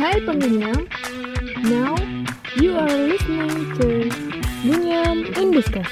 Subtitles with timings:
[0.00, 0.88] Hai pengunyam,
[1.70, 1.94] now
[2.56, 3.88] you are listening to
[4.62, 5.90] Gunyam in Discuss.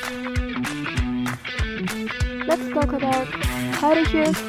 [2.49, 3.29] Let's talk about
[3.83, 4.41] health issues,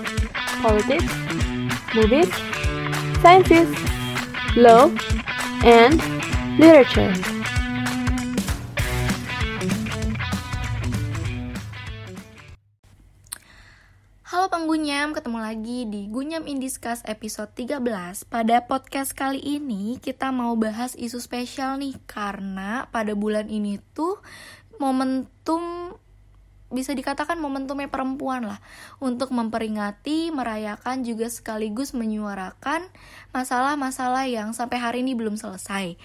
[0.61, 1.11] politics,
[1.93, 2.31] movies,
[3.19, 3.67] sciences,
[4.55, 4.87] law,
[5.75, 5.99] and
[6.57, 7.38] literature.
[15.29, 17.85] Ketemu lagi di Gunyam Indiskas episode 13
[18.33, 24.17] Pada podcast kali ini kita mau bahas isu spesial nih Karena pada bulan ini tuh
[24.81, 25.93] momentum
[26.69, 28.61] bisa dikatakan momentumnya perempuan lah
[29.01, 32.85] untuk memperingati, merayakan juga sekaligus menyuarakan
[33.33, 35.97] masalah-masalah yang sampai hari ini belum selesai.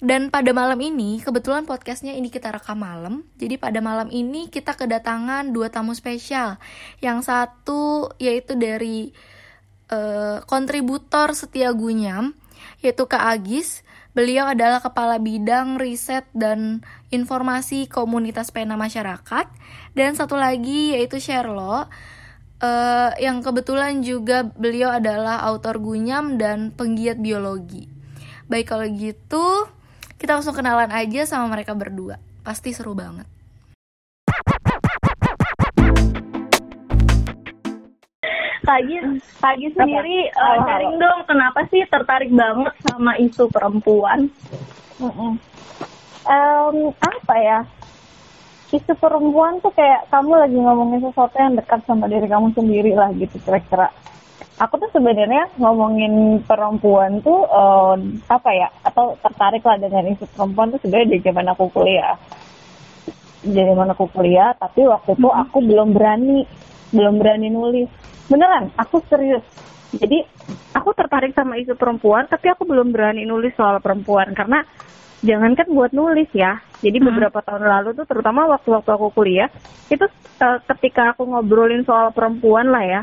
[0.00, 4.76] Dan pada malam ini, kebetulan podcastnya ini kita rekam malam, jadi pada malam ini kita
[4.76, 6.60] kedatangan dua tamu spesial.
[7.00, 9.12] Yang satu yaitu dari
[9.88, 12.36] uh, kontributor setia Gunyam,
[12.84, 13.84] yaitu Kak Agis.
[14.10, 16.82] Beliau adalah kepala bidang riset dan
[17.14, 19.46] informasi komunitas pena masyarakat
[19.94, 21.86] dan satu lagi yaitu Sherlock
[22.60, 27.86] uh, yang kebetulan juga beliau adalah autor Gunyam dan penggiat biologi.
[28.50, 29.70] Baik kalau gitu,
[30.18, 32.18] kita langsung kenalan aja sama mereka berdua.
[32.42, 33.39] Pasti seru banget.
[38.60, 38.96] Pagi,
[39.40, 44.28] pagi sendiri uh, sharing dong kenapa sih tertarik banget sama isu perempuan?
[45.00, 45.32] Mm -mm.
[46.28, 47.60] Um, apa ya?
[48.70, 53.10] isu perempuan tuh kayak kamu lagi ngomongin sesuatu yang dekat sama diri kamu sendiri lah
[53.18, 53.90] gitu kira-kira.
[54.62, 57.96] Aku tuh sebenarnya ngomongin perempuan tuh uh,
[58.30, 62.14] apa ya atau tertarik lah dengan isu perempuan tuh sebenarnya di zaman aku kuliah.
[63.40, 66.44] Di zaman aku kuliah, tapi waktu itu aku belum berani,
[66.90, 67.88] belum berani nulis.
[68.30, 69.42] Beneran, aku serius.
[69.90, 70.22] Jadi
[70.70, 74.62] aku tertarik sama isu perempuan, tapi aku belum berani nulis soal perempuan karena
[75.20, 76.62] jangankan buat nulis ya.
[76.80, 77.06] Jadi hmm.
[77.12, 79.50] beberapa tahun lalu tuh terutama waktu-waktu aku kuliah,
[79.92, 80.06] itu
[80.40, 83.02] uh, ketika aku ngobrolin soal perempuan lah ya,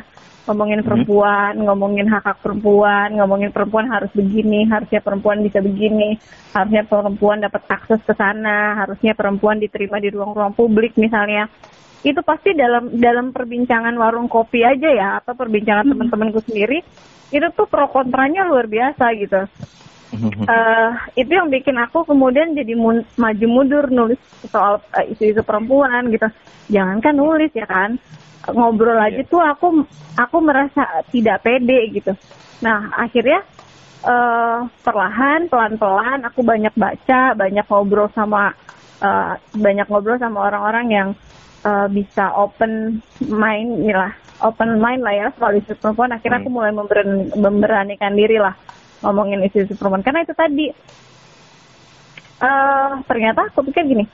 [0.50, 0.88] ngomongin hmm.
[0.88, 6.18] perempuan, ngomongin hak hak perempuan, ngomongin perempuan harus begini, harusnya perempuan bisa begini,
[6.56, 11.52] harusnya perempuan dapat akses ke sana, harusnya perempuan diterima di ruang-ruang publik misalnya.
[12.06, 15.92] Itu pasti dalam dalam perbincangan warung kopi aja ya atau perbincangan hmm.
[15.96, 16.86] teman-temanku sendiri,
[17.34, 19.42] itu tuh pro kontranya luar biasa gitu.
[20.08, 24.16] Uh, itu yang bikin aku kemudian jadi mun, maju mundur nulis
[24.48, 26.32] soal uh, isu-isu perempuan gitu.
[26.72, 28.00] Jangankan nulis ya kan?
[28.48, 29.28] Ngobrol aja yeah.
[29.28, 29.84] tuh aku
[30.16, 32.16] aku merasa tidak pede gitu.
[32.64, 33.44] Nah akhirnya
[34.08, 38.56] uh, perlahan pelan-pelan aku banyak baca banyak ngobrol sama
[39.04, 41.10] uh, banyak ngobrol sama orang-orang yang
[41.66, 44.14] uh, bisa open mind lah.
[44.46, 46.14] Open mind lah ya soal isu perempuan.
[46.14, 46.46] Akhirnya hmm.
[46.46, 46.72] aku mulai
[47.34, 48.54] memberanikan diri lah
[49.02, 50.06] ngomongin isu-isu perempuan.
[50.06, 50.66] Karena itu tadi
[52.42, 54.06] uh, ternyata aku pikir gini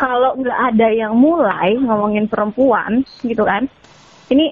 [0.00, 3.68] kalau nggak ada yang mulai ngomongin perempuan gitu kan
[4.32, 4.50] ini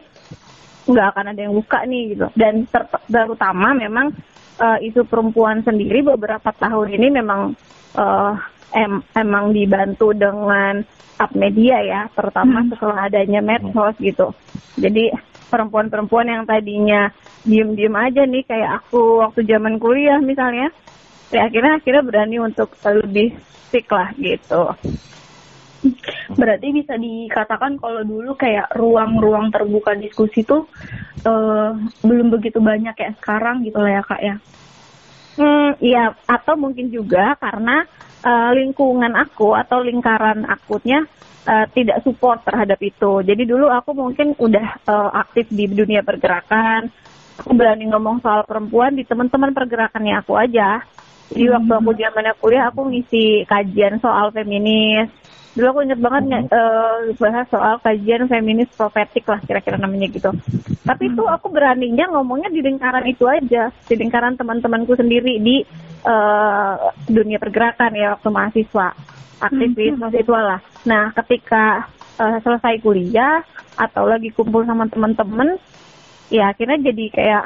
[0.87, 2.27] nggak akan ada yang buka nih gitu.
[2.37, 4.13] Dan ter terutama memang
[4.61, 7.57] uh, isu perempuan sendiri beberapa tahun ini memang
[7.97, 8.35] uh,
[8.71, 10.79] em emang dibantu dengan
[11.21, 12.69] up media ya terutama hmm.
[12.75, 14.31] setelah adanya medsos gitu.
[14.79, 15.11] Jadi
[15.51, 17.11] perempuan-perempuan yang tadinya
[17.43, 20.71] diem-diem aja nih kayak aku waktu zaman kuliah misalnya
[21.35, 23.35] ya akhirnya akhirnya berani untuk lebih
[23.69, 24.71] stick lah gitu.
[26.37, 30.69] Berarti bisa dikatakan kalau dulu kayak ruang-ruang terbuka diskusi tuh
[31.25, 31.73] uh,
[32.05, 34.35] belum begitu banyak kayak sekarang gitu lah ya kak ya
[35.41, 37.89] hmm iya atau mungkin juga karena
[38.21, 41.09] uh, lingkungan aku atau lingkaran akutnya
[41.49, 43.25] uh, tidak support terhadap itu.
[43.25, 46.93] Jadi dulu aku mungkin udah uh, aktif di dunia pergerakan,
[47.41, 50.85] aku berani ngomong soal perempuan di teman-teman pergerakannya aku aja.
[51.31, 51.55] Jadi hmm.
[51.57, 55.09] waktu aku zaman kuliah aku ngisi kajian soal feminis.
[55.61, 56.49] Dulu aku inget banget hmm.
[56.49, 60.33] uh, bahas soal kajian feminis profetik lah kira-kira namanya gitu.
[60.89, 61.13] Tapi hmm.
[61.13, 65.61] itu aku beraninya ngomongnya di lingkaran itu aja, di lingkaran teman-temanku sendiri di
[66.09, 68.97] uh, dunia pergerakan ya waktu mahasiswa
[69.45, 70.01] aktivis hmm.
[70.01, 70.61] mahasiswa lah.
[70.89, 73.45] Nah, ketika uh, selesai kuliah
[73.77, 75.61] atau lagi kumpul sama teman-teman,
[76.33, 77.45] ya akhirnya jadi kayak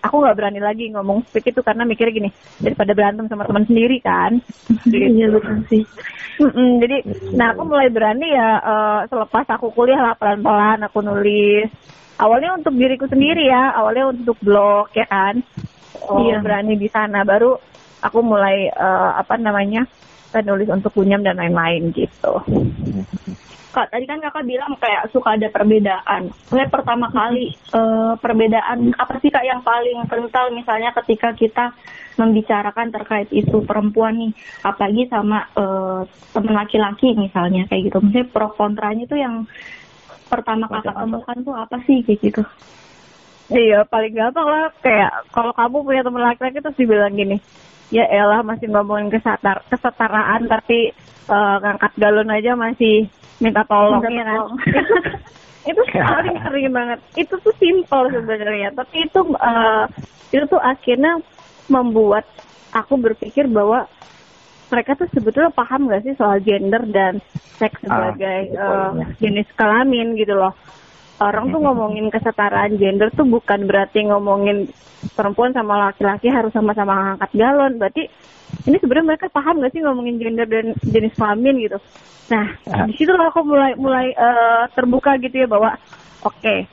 [0.00, 4.00] aku nggak berani lagi ngomong speak itu karena mikirnya gini daripada berantem sama teman sendiri
[4.00, 4.40] kan.
[4.88, 5.84] Iya betul sih.
[6.40, 6.96] Mm-mm, jadi,
[7.38, 11.68] nah aku mulai berani ya uh, selepas aku kuliah lah pelan-pelan aku nulis.
[12.14, 15.42] Awalnya untuk diriku sendiri ya, awalnya untuk blog ya kan.
[16.04, 16.42] Oh, iya.
[16.42, 17.54] berani di sana baru
[18.02, 19.86] aku mulai uh, apa namanya
[20.42, 22.34] nulis untuk kunyam dan lain-lain gitu.
[23.74, 26.30] Kak, tadi kan kakak bilang kayak suka ada perbedaan.
[26.30, 31.74] Mungkin pertama kali uh, perbedaan apa sih kak yang paling kental misalnya ketika kita
[32.14, 34.30] membicarakan terkait itu perempuan nih
[34.62, 37.98] apalagi sama uh, teman laki-laki misalnya kayak gitu.
[37.98, 39.42] Maksudnya pro kontranya itu yang
[40.30, 42.42] pertama kakak temukan tuh apa sih kayak gitu?
[43.50, 47.42] Iya, paling gampang lah kayak kalau kamu punya teman laki-laki terus dibilang gini,
[47.90, 50.94] ya elah masih ngomongin kesetar kesetaraan tapi
[51.26, 54.02] uh, ngangkat galon aja masih minta tolong.
[55.64, 55.80] Ya kan.
[55.80, 56.98] itu paling sering banget.
[57.16, 59.88] Itu tuh simpel sebenarnya, tapi itu uh,
[60.28, 61.24] itu tuh akhirnya
[61.72, 62.28] membuat
[62.76, 63.88] aku berpikir bahwa
[64.68, 67.22] mereka tuh sebetulnya paham gak sih soal gender dan
[67.56, 70.52] seks ah, sebagai ah, uh, jenis kelamin gitu loh
[71.22, 74.66] orang tuh ngomongin kesetaraan gender tuh bukan berarti ngomongin
[75.14, 77.76] perempuan sama laki-laki harus sama-sama angkat galon.
[77.78, 78.08] Berarti
[78.66, 81.78] ini sebenarnya mereka paham gak sih ngomongin gender dan jenis kelamin gitu.
[82.32, 82.88] Nah, ya.
[82.88, 85.76] di situ aku mulai mulai uh, terbuka gitu ya bahwa
[86.24, 86.64] oke, okay,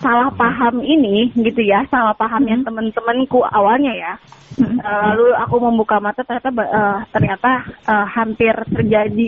[0.00, 2.66] salah paham ini gitu ya, salah pahamnya hmm.
[2.66, 4.12] teman-temanku awalnya ya.
[4.56, 4.80] Hmm.
[4.80, 7.52] Uh, lalu aku membuka mata ternyata uh, ternyata
[7.84, 9.26] uh, hampir terjadi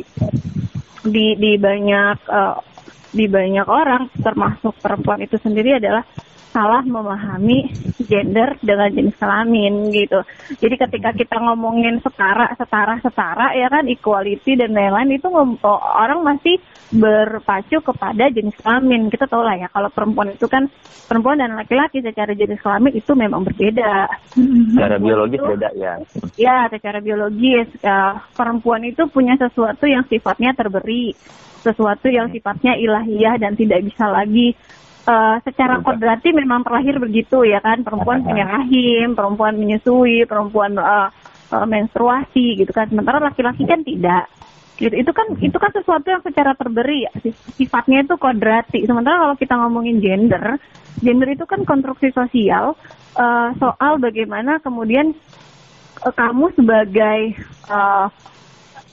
[1.06, 2.56] di di banyak uh,
[3.12, 6.02] di banyak orang termasuk perempuan itu sendiri adalah
[6.56, 7.68] salah memahami
[8.00, 10.24] gender dengan jenis kelamin gitu.
[10.56, 15.28] Jadi ketika kita ngomongin setara, setara, setara ya kan equality dan lain-lain itu
[15.68, 16.56] orang masih
[16.96, 19.12] berpacu kepada jenis kelamin.
[19.12, 20.64] Kita tahu lah ya kalau perempuan itu kan
[21.04, 24.08] perempuan dan laki-laki secara jenis kelamin itu memang berbeda.
[24.72, 25.92] Secara biologis itu, beda ya.
[26.40, 31.12] Ya, secara biologis ya, perempuan itu punya sesuatu yang sifatnya terberi
[31.66, 34.54] sesuatu yang sifatnya ilahiyah dan tidak bisa lagi
[35.06, 41.08] uh, secara kodrati memang terlahir begitu ya kan perempuan punya rahim, perempuan menyusui, perempuan uh,
[41.50, 42.90] uh, menstruasi gitu kan.
[42.90, 44.30] Sementara laki-laki kan tidak.
[44.76, 44.92] Gitu.
[44.92, 47.12] Itu kan itu kan sesuatu yang secara terberi ya.
[47.56, 48.84] sifatnya itu kodrati.
[48.84, 50.60] Sementara kalau kita ngomongin gender,
[51.00, 52.76] gender itu kan konstruksi sosial
[53.16, 55.16] uh, soal bagaimana kemudian
[56.04, 57.40] uh, kamu sebagai
[57.72, 58.12] uh,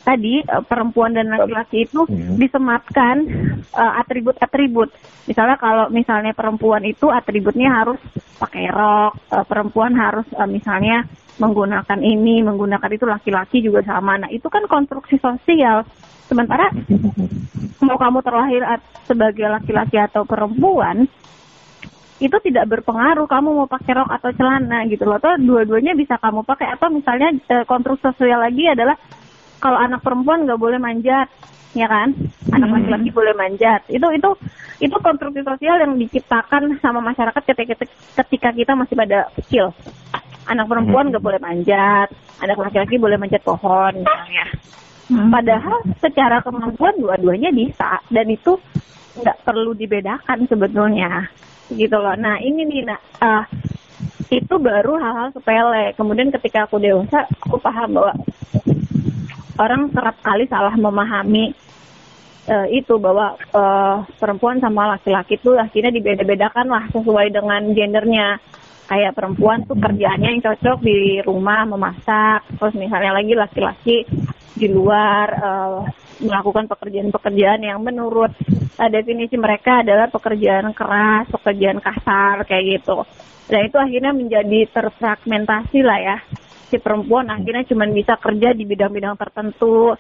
[0.04, 2.36] tadi uh, perempuan dan laki-laki itu hmm.
[2.36, 3.24] disematkan
[3.72, 4.92] uh, atribut-atribut.
[5.26, 7.98] Misalnya kalau misalnya perempuan itu atributnya harus
[8.38, 11.08] pakai rok, uh, perempuan harus uh, misalnya
[11.40, 14.22] menggunakan ini, menggunakan itu laki-laki juga sama.
[14.22, 15.82] Nah, itu kan konstruksi sosial.
[16.30, 16.70] Sementara
[17.82, 18.62] mau kamu terlahir
[19.04, 21.04] sebagai laki-laki atau perempuan,
[22.22, 25.18] itu tidak berpengaruh kamu mau pakai rok atau celana gitu loh.
[25.20, 27.34] Atau dua-duanya bisa kamu pakai atau misalnya
[27.66, 28.96] konstruksi sosial lagi adalah
[29.64, 31.32] kalau anak perempuan nggak boleh manjat
[31.72, 32.12] ya kan
[32.52, 32.76] anak hmm.
[32.76, 33.18] laki-laki hmm.
[33.18, 34.30] boleh manjat itu itu
[34.84, 37.88] itu konstruksi sosial yang diciptakan sama masyarakat ketika
[38.20, 39.72] ketika kita masih pada kecil
[40.52, 41.30] anak perempuan nggak hmm.
[41.32, 42.12] boleh manjat
[42.44, 44.46] anak laki-laki boleh manjat pohon misalnya
[45.08, 45.32] hmm.
[45.32, 48.60] padahal secara kemampuan dua-duanya bisa dan itu
[49.24, 51.32] nggak perlu dibedakan sebetulnya
[51.72, 53.44] gitu loh nah ini nih nah uh,
[54.30, 58.14] itu baru hal-hal sepele kemudian ketika aku dewasa aku paham bahwa
[59.60, 61.54] orang kerap kali salah memahami
[62.50, 68.42] uh, itu bahwa uh, perempuan sama laki-laki itu akhirnya dibeda-bedakan lah sesuai dengan gendernya
[68.84, 73.98] kayak perempuan tuh kerjaannya yang cocok di rumah memasak terus misalnya lagi laki-laki
[74.54, 75.82] di luar uh,
[76.22, 78.32] melakukan pekerjaan-pekerjaan yang menurut
[78.78, 83.02] uh, definisi mereka adalah pekerjaan keras, pekerjaan kasar kayak gitu.
[83.50, 86.18] Dan itu akhirnya menjadi terfragmentasi lah ya
[86.74, 89.94] si perempuan akhirnya cuma bisa kerja di bidang-bidang tertentu.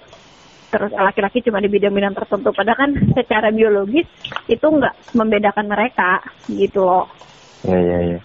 [0.73, 2.49] Terus laki-laki cuma di bidang-bidang tertentu.
[2.49, 4.09] Padahal kan secara biologis
[4.49, 6.17] itu nggak membedakan mereka
[6.49, 7.05] gitu loh.
[7.61, 8.19] Ya ya ya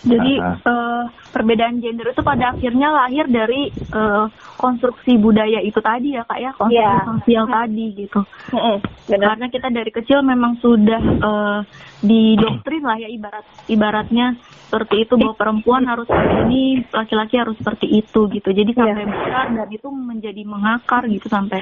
[0.00, 0.32] jadi
[0.64, 6.40] uh, perbedaan gender itu pada akhirnya lahir dari uh, konstruksi budaya itu tadi ya kak
[6.40, 7.04] ya konstruksi yeah.
[7.04, 8.20] sosial tadi gitu.
[8.56, 8.76] Mm-hmm.
[9.20, 11.60] Karena kita dari kecil memang sudah uh,
[12.00, 14.40] didoktrin lah ya ibarat ibaratnya
[14.70, 16.64] seperti itu bahwa perempuan harus seperti ini,
[16.94, 18.48] laki-laki harus seperti itu gitu.
[18.54, 19.10] Jadi sampai yeah.
[19.10, 21.60] besar dan itu menjadi mengakar gitu sampai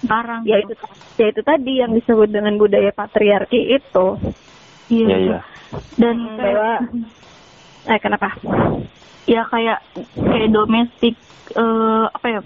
[0.00, 0.42] sekarang.
[0.48, 0.72] Ya gitu.
[0.72, 0.84] itu
[1.20, 4.06] ya itu tadi yang disebut dengan budaya patriarki itu.
[4.88, 5.06] Iya.
[5.06, 5.20] Yeah.
[5.20, 5.42] Yeah,
[6.00, 6.70] Dan bahwa
[7.88, 8.36] Eh kenapa?
[9.24, 9.80] Ya kayak
[10.16, 11.14] kayak domestik
[11.56, 12.40] uh, apa ya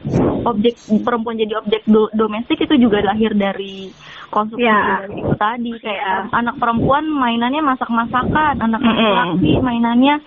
[0.45, 3.91] objek perempuan jadi objek do, domestik itu juga lahir dari
[4.29, 5.05] konsumsi ya.
[5.09, 6.15] itu tadi kayak ya.
[6.33, 10.21] anak perempuan mainannya masak-masakan, anak laki-laki mainannya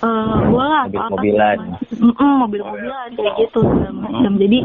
[0.00, 1.58] uh, bola mobil mobilan.
[1.96, 4.58] mm -mm, mobil mobilan kayak gitu segala macam jadi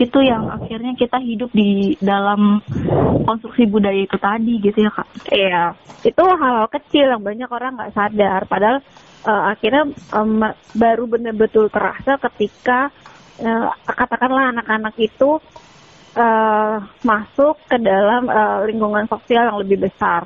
[0.00, 2.64] itu yang akhirnya kita hidup di dalam
[3.24, 5.08] konstruksi budaya itu tadi gitu ya kak.
[5.30, 5.64] Iya
[6.00, 8.40] itu hal-hal kecil yang banyak orang nggak sadar.
[8.48, 8.78] Padahal
[9.28, 9.84] uh, akhirnya
[10.16, 10.40] um,
[10.72, 12.88] baru benar-betul terasa ketika
[13.44, 15.40] uh, katakanlah anak-anak itu
[16.16, 20.24] uh, masuk ke dalam uh, lingkungan sosial yang lebih besar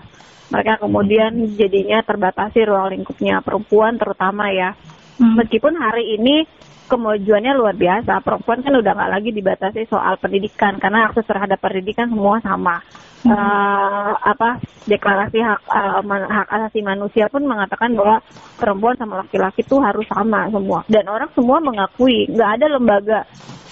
[0.53, 4.77] mereka kemudian jadinya terbatasi ruang lingkupnya perempuan terutama ya
[5.19, 5.39] Hmm.
[5.39, 6.43] Meskipun hari ini
[6.91, 12.11] kemajuannya luar biasa, perempuan kan udah nggak lagi dibatasi soal pendidikan karena akses terhadap pendidikan
[12.11, 12.83] semua sama.
[13.25, 13.33] Hmm.
[13.33, 18.21] Uh, apa deklarasi hak uh, hak asasi manusia pun mengatakan bahwa
[18.61, 23.25] perempuan sama laki-laki itu harus sama semua dan orang semua mengakui nggak ada lembaga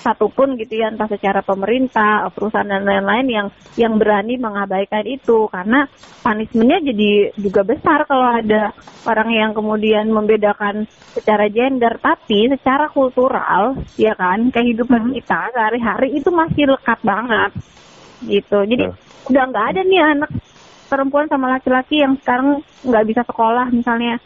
[0.02, 5.86] satupun gitu ya entah secara pemerintah perusahaan dan lain-lain yang yang berani mengabaikan itu karena
[6.26, 8.74] punishmentnya jadi juga besar kalau ada
[9.06, 15.14] orang yang kemudian membedakan secara gender tapi secara kultural ya kan kehidupan hmm.
[15.22, 17.54] kita sehari-hari itu masih lekat banget
[18.26, 19.30] gitu jadi hmm.
[19.30, 20.30] udah nggak ada nih anak
[20.90, 24.18] perempuan sama laki-laki yang sekarang nggak bisa sekolah misalnya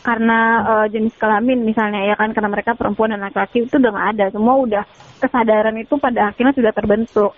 [0.00, 4.08] karena uh, jenis kelamin misalnya ya kan karena mereka perempuan dan laki-laki itu udah nggak
[4.16, 4.24] ada.
[4.32, 4.82] Semua udah
[5.20, 7.32] kesadaran itu pada akhirnya sudah terbentuk.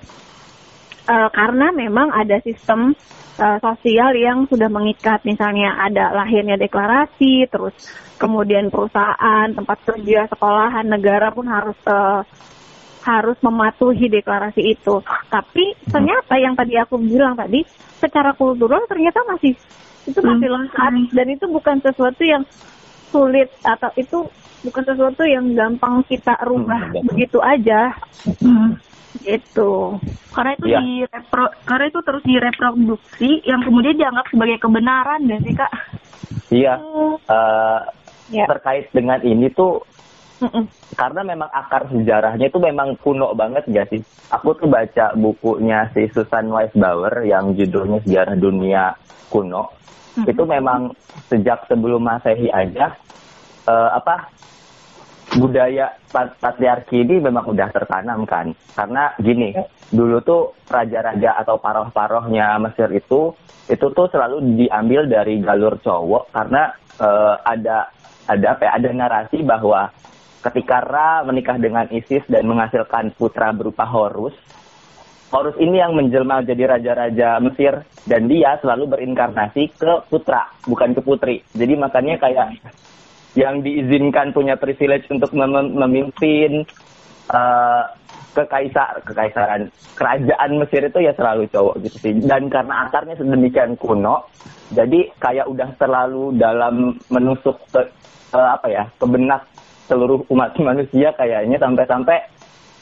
[1.02, 2.95] Uh, karena memang ada sistem
[3.42, 5.26] uh, sosial yang sudah mengikat.
[5.26, 7.75] Misalnya ada lahirnya deklarasi terus
[8.23, 12.23] kemudian perusahaan tempat kerja sekolahan negara pun harus uh,
[13.02, 15.02] harus mematuhi deklarasi itu.
[15.26, 17.66] Tapi ternyata yang tadi aku bilang tadi
[17.99, 19.59] secara kultural ternyata masih
[20.09, 20.56] itu masih hmm.
[20.59, 22.42] lengkap dan itu bukan sesuatu yang
[23.12, 24.18] sulit atau itu
[24.62, 27.92] bukan sesuatu yang gampang kita rubah hmm, begitu aja
[28.40, 28.78] hmm.
[29.26, 29.73] itu
[30.32, 30.78] karena itu ya.
[30.80, 35.73] di repro, karena itu terus direproduksi yang kemudian dianggap sebagai kebenaran dan sih kak
[36.49, 37.14] iya hmm.
[37.28, 37.80] uh,
[38.32, 38.47] ya.
[38.49, 39.82] terkait dengan ini tuh
[40.42, 40.64] Mm-mm.
[40.99, 46.11] karena memang akar sejarahnya itu memang kuno banget gak sih aku tuh baca bukunya si
[46.11, 48.90] Susan Weisbauer yang judulnya sejarah dunia
[49.30, 49.70] kuno
[50.18, 50.26] hmm.
[50.26, 50.90] itu memang
[51.30, 52.99] sejak sebelum masehi aja
[53.70, 54.34] uh, apa
[55.38, 59.56] budaya patriarki ini memang udah tertanam kan karena gini
[59.88, 63.32] dulu tuh raja-raja atau paroh-parohnya Mesir itu
[63.70, 67.88] itu tuh selalu diambil dari galur cowok karena uh, ada
[68.28, 69.88] ada apa ya, ada narasi bahwa
[70.42, 74.34] ketika Ra menikah dengan Isis dan menghasilkan putra berupa Horus
[75.32, 81.00] Horus ini yang menjelma jadi raja-raja Mesir dan dia selalu berinkarnasi ke putra, bukan ke
[81.00, 81.40] putri.
[81.56, 82.61] Jadi makanya kayak
[83.32, 86.68] yang diizinkan punya privilege untuk mem memimpin
[87.32, 87.88] uh,
[88.37, 92.12] kekaisar kekaisaran kerajaan Mesir itu ya selalu cowok gitu sih.
[92.20, 94.28] Dan karena akarnya sedemikian kuno,
[94.76, 97.80] jadi kayak udah terlalu dalam menusuk ke
[98.37, 99.49] uh, apa ya, ke benak
[99.92, 102.25] seluruh umat manusia kayaknya sampai-sampai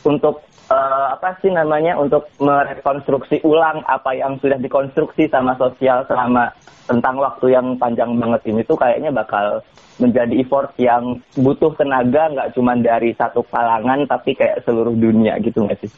[0.07, 6.55] untuk uh, apa sih namanya untuk merekonstruksi ulang apa yang sudah dikonstruksi sama sosial selama
[6.87, 9.61] tentang waktu yang panjang banget ini tuh kayaknya bakal
[10.01, 15.67] menjadi effort yang butuh tenaga nggak cuma dari satu kalangan tapi kayak seluruh dunia gitu
[15.67, 15.93] nggak sih?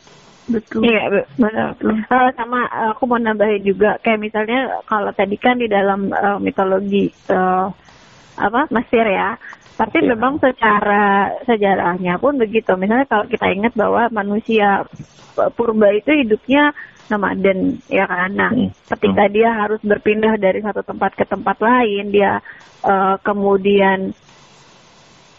[0.51, 0.91] Betul.
[0.91, 1.79] Iya, benar.
[2.11, 6.43] Uh, sama uh, aku mau nambahin juga kayak misalnya kalau tadi kan di dalam uh,
[6.43, 7.71] mitologi uh,
[8.37, 9.37] apa Mesir ya
[9.77, 10.15] tapi ya.
[10.15, 12.77] memang secara sejarahnya pun begitu.
[12.77, 14.85] Misalnya kalau kita ingat bahwa manusia
[15.57, 16.77] purba itu hidupnya
[17.09, 18.31] nomaden ya kan.
[18.37, 18.71] Nah, hmm.
[18.97, 22.39] ketika dia harus berpindah dari satu tempat ke tempat lain, dia
[22.85, 24.13] uh, kemudian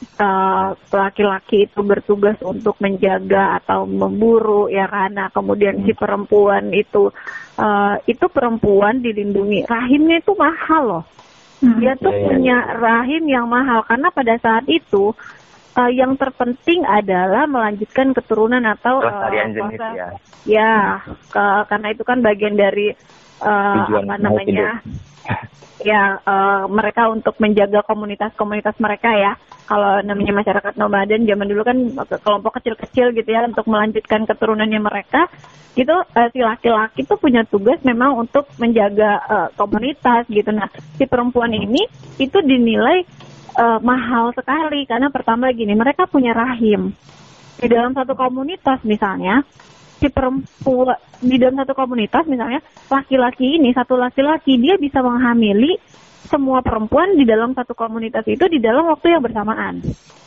[0.03, 5.83] laki laki-laki itu bertugas untuk menjaga atau memburu ya karena kemudian hmm.
[5.87, 7.07] si perempuan itu
[7.55, 11.03] uh, itu perempuan dilindungi rahimnya itu mahal loh
[11.63, 11.79] Hmm.
[11.79, 12.75] Dia tuh yeah, iya, punya yeah.
[12.75, 15.15] rahim yang mahal karena pada saat itu
[15.79, 20.07] uh, yang terpenting adalah melanjutkan keturunan atau uh, jenis ya.
[20.43, 20.75] Ya,
[21.31, 22.91] ke, karena itu kan bagian dari
[23.39, 24.83] uh, apa namanya?
[25.83, 29.33] Ya uh, mereka untuk menjaga komunitas-komunitas mereka ya.
[29.63, 31.77] Kalau namanya masyarakat nomaden zaman dulu kan
[32.19, 35.31] kelompok kecil-kecil gitu ya untuk melanjutkan keturunannya mereka
[35.73, 40.53] itu uh, si laki-laki tuh punya tugas memang untuk menjaga uh, komunitas gitu.
[40.53, 41.81] Nah, si perempuan ini
[42.21, 43.01] itu dinilai
[43.57, 46.93] uh, mahal sekali karena pertama gini, mereka punya rahim.
[47.57, 49.41] Di dalam satu komunitas misalnya,
[50.03, 52.59] si perempuan di dalam satu komunitas misalnya
[52.91, 55.79] laki-laki ini satu laki-laki dia bisa menghamili
[56.27, 59.79] semua perempuan di dalam satu komunitas itu di dalam waktu yang bersamaan.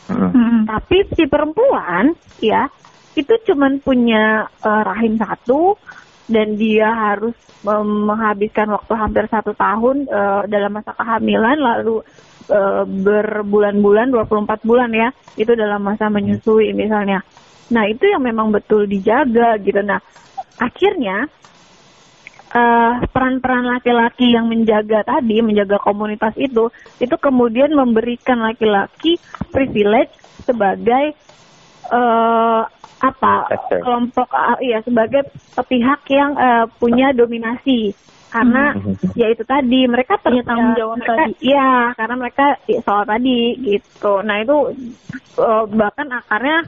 [0.08, 0.64] Hmm.
[0.64, 2.72] Tapi si perempuan ya
[3.16, 5.76] itu cuman punya uh, rahim satu
[6.28, 12.04] dan dia harus um, menghabiskan waktu hampir satu tahun uh, dalam masa kehamilan lalu
[12.52, 15.08] uh, berbulan-bulan 24 bulan ya
[15.40, 17.24] itu dalam masa menyusui misalnya
[17.72, 19.82] nah itu yang memang betul dijaga gitu.
[19.82, 19.98] Nah
[20.56, 21.26] akhirnya
[23.12, 29.20] peran-peran uh, laki-laki yang menjaga tadi menjaga komunitas itu itu kemudian memberikan laki-laki
[29.52, 30.14] privilege
[30.46, 31.12] sebagai
[31.90, 32.64] uh,
[32.96, 33.34] apa
[33.68, 35.28] kelompok uh, ya sebagai
[35.68, 37.92] pihak yang uh, punya dominasi.
[38.26, 39.16] Karena hmm.
[39.16, 41.32] ya itu tadi mereka punya tanggung jawab mereka, tadi.
[41.46, 44.20] ya karena mereka ya, soal tadi gitu.
[44.20, 44.56] Nah itu
[45.40, 46.66] uh, bahkan akarnya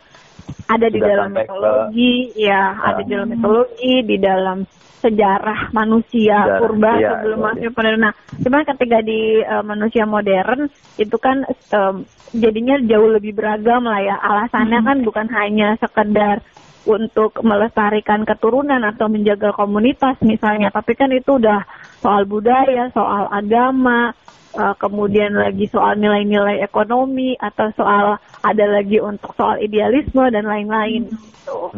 [0.68, 4.58] ada di dalam mitologi ke, ya uh, ada di dalam mitologi di dalam
[4.98, 8.12] sejarah manusia sejarah, purba iya, sebelum iya, masuk pada nah
[8.42, 10.66] cuman ketika di uh, manusia modern
[10.98, 12.02] itu kan um,
[12.34, 14.16] jadinya jauh lebih beragam lah ya.
[14.20, 14.88] Alasannya hmm.
[14.88, 16.44] kan bukan hanya sekedar
[16.88, 21.60] untuk melestarikan keturunan atau menjaga komunitas misalnya tapi kan itu udah
[22.00, 24.16] soal budaya soal agama
[24.58, 31.06] uh, kemudian lagi soal nilai-nilai ekonomi atau soal ada lagi untuk soal idealisme dan lain-lain
[31.06, 31.70] gitu.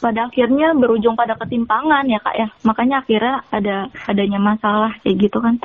[0.00, 3.76] Pada akhirnya berujung pada ketimpangan ya kak ya, makanya akhirnya ada
[4.08, 5.60] adanya masalah kayak gitu kan.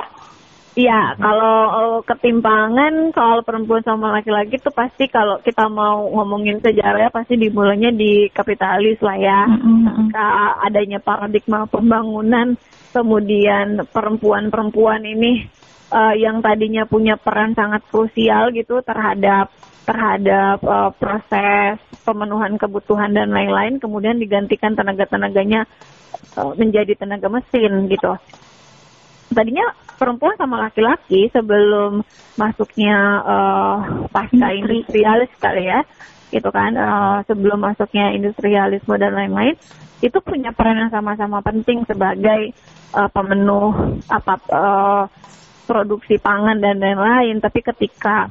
[0.78, 7.10] Iya, kalau uh, ketimpangan soal perempuan sama laki-laki itu pasti kalau kita mau ngomongin sejarahnya
[7.10, 9.50] pasti dimulainya di kapitalis lah ya.
[9.50, 10.14] Mm-hmm.
[10.62, 12.54] adanya paradigma pembangunan,
[12.94, 15.50] kemudian perempuan-perempuan ini
[15.90, 19.50] uh, yang tadinya punya peran sangat krusial gitu terhadap
[19.84, 25.66] terhadap uh, proses pemenuhan kebutuhan dan lain-lain, kemudian digantikan tenaga-tenaganya
[26.38, 28.14] uh, menjadi tenaga mesin gitu.
[29.30, 32.02] Tadinya perempuan sama laki-laki sebelum
[32.34, 33.76] masuknya uh,
[34.10, 35.84] pasca industrialis kali ya
[36.30, 39.58] gitu kan uh, sebelum masuknya industrialisme dan lain-lain
[40.00, 42.54] itu punya peran yang sama-sama penting sebagai
[42.96, 45.04] uh, pemenuh apa uh,
[45.70, 48.26] produksi pangan dan lain-lain tapi ketika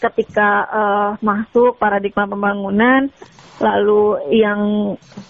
[0.00, 3.12] ketika uh, masuk paradigma pembangunan
[3.62, 4.60] lalu yang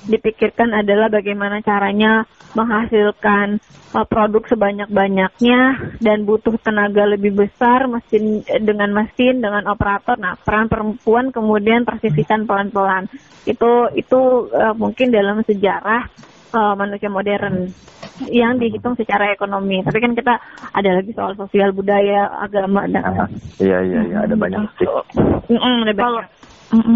[0.08, 2.24] dipikirkan adalah bagaimana caranya
[2.56, 3.60] menghasilkan
[3.92, 5.60] uh, produk sebanyak-banyaknya
[6.00, 10.16] dan butuh tenaga lebih besar mesin dengan mesin dengan operator.
[10.16, 13.10] Nah, peran perempuan kemudian tersisihkan pelan-pelan.
[13.44, 16.08] Itu itu uh, mungkin dalam sejarah
[16.54, 17.68] uh, manusia modern
[18.30, 19.82] yang dihitung secara ekonomi.
[19.82, 20.38] Tapi kan kita
[20.70, 23.26] ada lagi soal sosial budaya, agama dan apa.
[23.58, 24.86] Iya iya iya ada banyak sih.
[25.50, 26.26] Mm -mm, ada banyak.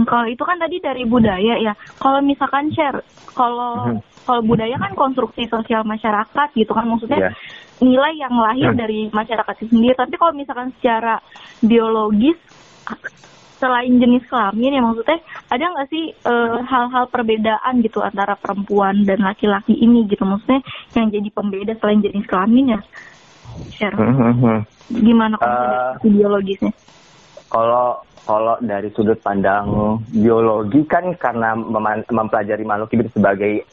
[0.08, 1.74] Kalau itu kan tadi dari budaya ya.
[1.98, 3.02] Kalau misalkan share,
[3.34, 4.26] kalau mm-hmm.
[4.26, 7.34] kalau budaya kan konstruksi sosial masyarakat gitu kan maksudnya yeah.
[7.78, 8.78] nilai yang lahir mm.
[8.78, 9.94] dari masyarakat itu sendiri.
[9.94, 11.22] Tapi kalau misalkan secara
[11.62, 12.38] biologis
[13.58, 15.18] selain jenis kelamin ya maksudnya
[15.50, 20.22] ada nggak sih hal hal-hal perbedaan gitu antara perempuan dan laki-laki ini gitu?
[20.22, 20.62] Maksudnya
[20.94, 22.80] yang jadi pembeda selain jenis kelamin ya?
[23.74, 23.98] Share.
[23.98, 24.58] Mm-hmm.
[24.88, 26.72] gimana kalau uh, biologisnya?
[27.48, 31.56] kalau kalau dari sudut pandang biologi kan karena
[32.12, 33.64] mempelajari makhluk hidup sebagai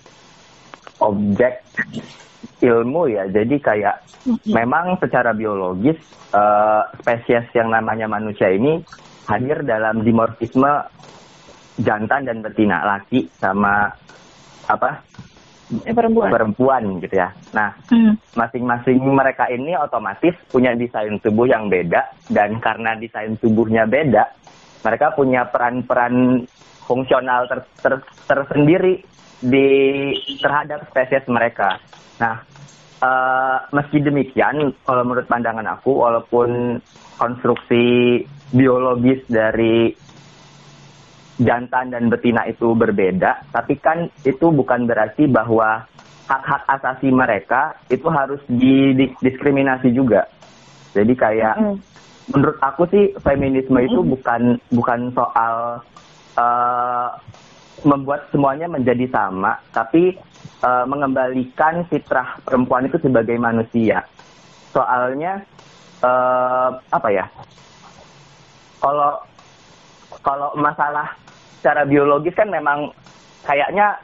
[1.04, 1.60] objek
[2.64, 3.28] ilmu ya.
[3.28, 4.00] Jadi kayak
[4.48, 6.00] memang secara biologis
[6.32, 8.80] uh, spesies yang namanya manusia ini
[9.26, 10.72] hadir dalam dimorfisme
[11.82, 13.92] jantan dan betina laki sama
[14.66, 15.04] apa
[15.86, 18.38] eh, perempuan perempuan gitu ya nah hmm.
[18.38, 19.14] masing-masing hmm.
[19.14, 24.24] mereka ini otomatis punya desain tubuh yang beda dan karena desain tubuhnya beda
[24.86, 26.46] mereka punya peran-peran
[26.86, 27.94] fungsional ter, ter,
[28.30, 29.02] tersendiri
[29.42, 29.68] di
[30.40, 31.82] terhadap spesies mereka.
[32.22, 32.46] Nah,
[33.06, 36.82] uh, meski demikian, kalau menurut pandangan aku, walaupun
[37.22, 39.94] konstruksi biologis dari
[41.38, 45.86] jantan dan betina itu berbeda, tapi kan itu bukan berarti bahwa
[46.26, 50.26] hak-hak asasi mereka itu harus didiskriminasi juga.
[50.96, 55.78] Jadi kayak mm menurut aku sih feminisme itu bukan bukan soal
[56.42, 57.10] uh,
[57.86, 60.18] membuat semuanya menjadi sama, tapi
[60.64, 64.06] uh, mengembalikan fitrah perempuan itu sebagai manusia.
[64.72, 65.44] Soalnya
[66.04, 67.26] uh, apa ya?
[68.80, 69.20] Kalau
[70.22, 71.16] kalau masalah
[71.60, 72.94] secara biologis kan memang
[73.42, 73.98] kayaknya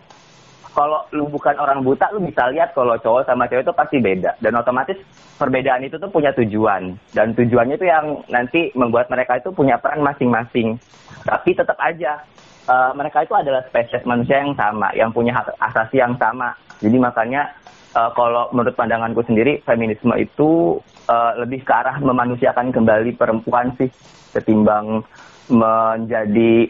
[0.72, 4.32] kalau lu bukan orang buta lu bisa lihat kalau cowok sama cewek itu pasti beda
[4.40, 4.96] dan otomatis
[5.36, 10.00] perbedaan itu tuh punya tujuan dan tujuannya itu yang nanti membuat mereka itu punya peran
[10.00, 10.80] masing-masing
[11.28, 12.24] tapi tetap aja
[12.68, 16.54] uh, mereka itu adalah spesies manusia yang sama yang punya hak asasi yang sama.
[16.82, 17.50] Jadi makanya
[17.96, 20.78] uh, kalau menurut pandanganku sendiri feminisme itu
[21.10, 23.90] uh, lebih ke arah memanusiakan kembali perempuan sih
[24.36, 25.06] ketimbang
[25.52, 26.68] menjadi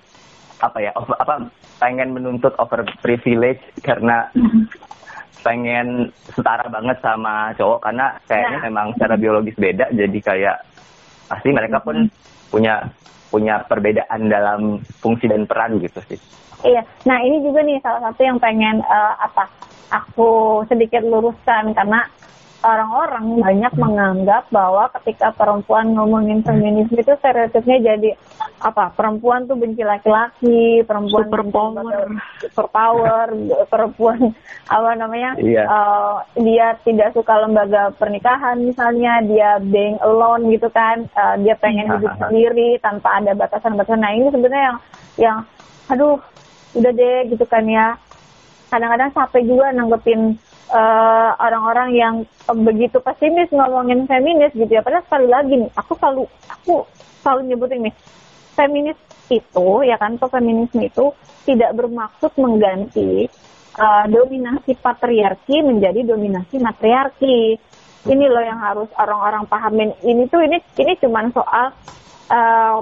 [0.61, 1.49] apa ya apa
[1.81, 4.29] pengen menuntut over privilege karena
[5.41, 7.79] pengen setara banget sama cowok.
[7.81, 8.65] Karena kayaknya nah.
[8.69, 10.57] memang secara biologis beda jadi kayak
[11.31, 12.11] pasti mereka pun
[12.51, 12.83] punya
[13.31, 16.19] punya perbedaan dalam fungsi dan peran gitu sih.
[16.61, 19.49] Iya, nah ini juga nih salah satu yang pengen uh, apa
[19.89, 22.05] aku sedikit luruskan karena
[22.61, 28.11] orang-orang banyak menganggap bahwa ketika perempuan ngomongin feminisme itu stereotipnya jadi
[28.61, 28.93] apa?
[28.93, 32.05] Perempuan tuh benci laki-laki perempuan super power.
[32.37, 33.27] super power
[33.71, 34.19] perempuan
[34.69, 35.65] apa namanya iya.
[35.65, 41.89] uh, dia tidak suka lembaga pernikahan misalnya dia being alone gitu kan uh, dia pengen
[41.97, 43.99] hidup sendiri tanpa ada batasan-batasan.
[43.99, 44.77] Nah ini sebenarnya yang
[45.17, 45.37] yang
[45.89, 46.21] aduh
[46.77, 47.97] udah deh gitu kan ya.
[48.69, 50.39] Kadang-kadang capek juga nanggepin
[50.71, 52.15] uh, orang-orang yang
[52.63, 54.81] begitu pesimis ngomongin feminis gitu ya.
[54.81, 56.75] Padahal sekali lagi nih, aku selalu aku
[57.21, 57.95] selalu nyebutin nih,
[58.55, 58.97] feminis
[59.31, 61.05] itu ya kan, atau feminisme itu
[61.45, 63.27] tidak bermaksud mengganti
[63.77, 67.59] uh, dominasi patriarki menjadi dominasi matriarki.
[68.01, 69.93] Ini loh yang harus orang-orang pahamin.
[70.01, 71.69] Ini tuh ini ini cuma soal
[72.33, 72.81] uh,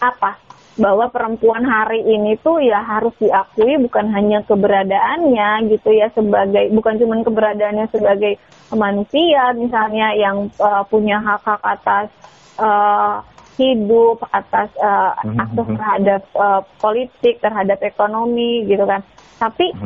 [0.00, 0.51] apa?
[0.80, 6.96] Bahwa perempuan hari ini tuh ya harus diakui bukan hanya keberadaannya gitu ya sebagai bukan
[6.96, 8.40] cuma keberadaannya sebagai
[8.72, 12.08] manusia misalnya yang uh, punya hak-hak atas
[12.56, 13.20] uh,
[13.60, 19.04] hidup atas uh, akses terhadap uh, politik terhadap ekonomi gitu kan.
[19.36, 19.76] Tapi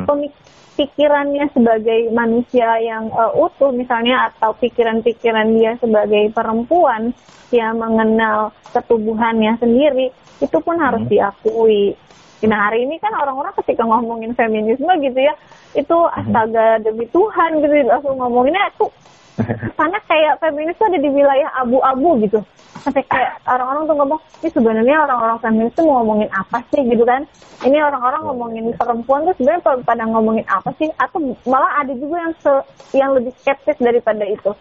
[0.77, 7.11] pikirannya sebagai manusia yang uh, utuh misalnya atau pikiran-pikiran dia sebagai perempuan
[7.49, 11.11] yang mengenal ketubuhannya sendiri itu pun harus hmm.
[11.11, 11.93] diakui.
[12.45, 15.33] Nah hari ini kan orang-orang ketika ngomongin feminisme gitu ya,
[15.77, 16.17] itu hmm.
[16.17, 18.91] astaga demi Tuhan gitu langsung ngomonginnya tuh
[19.77, 22.39] karena kayak feminis tuh ada di wilayah abu-abu gitu
[22.83, 26.81] sampai kayak orang-orang tuh ngomong ini sebenarnya orang-orang feminis tuh mau ngomongin apa sih?
[26.85, 27.21] Gitu kan.
[27.65, 30.89] Ini orang-orang ngomongin perempuan tuh sebenarnya pada ngomongin apa sih?
[31.01, 32.53] Atau malah ada juga yang se
[32.93, 34.51] yang lebih skeptis daripada itu.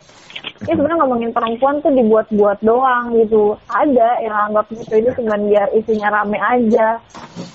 [0.64, 3.56] Ini sebenarnya ngomongin perempuan tuh dibuat-buat doang gitu.
[3.68, 6.96] Ada yang anggap gitu itu cuma biar isinya rame aja.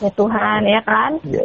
[0.02, 1.17] Ya Tuhan ya kan?
[1.26, 1.41] Ya,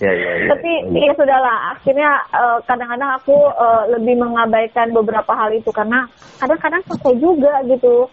[0.00, 5.32] ya, ya, ya, tapi ya, ya sudahlah akhirnya uh, kadang-kadang aku uh, lebih mengabaikan beberapa
[5.32, 6.04] hal itu karena
[6.36, 8.04] kadang-kadang capek juga gitu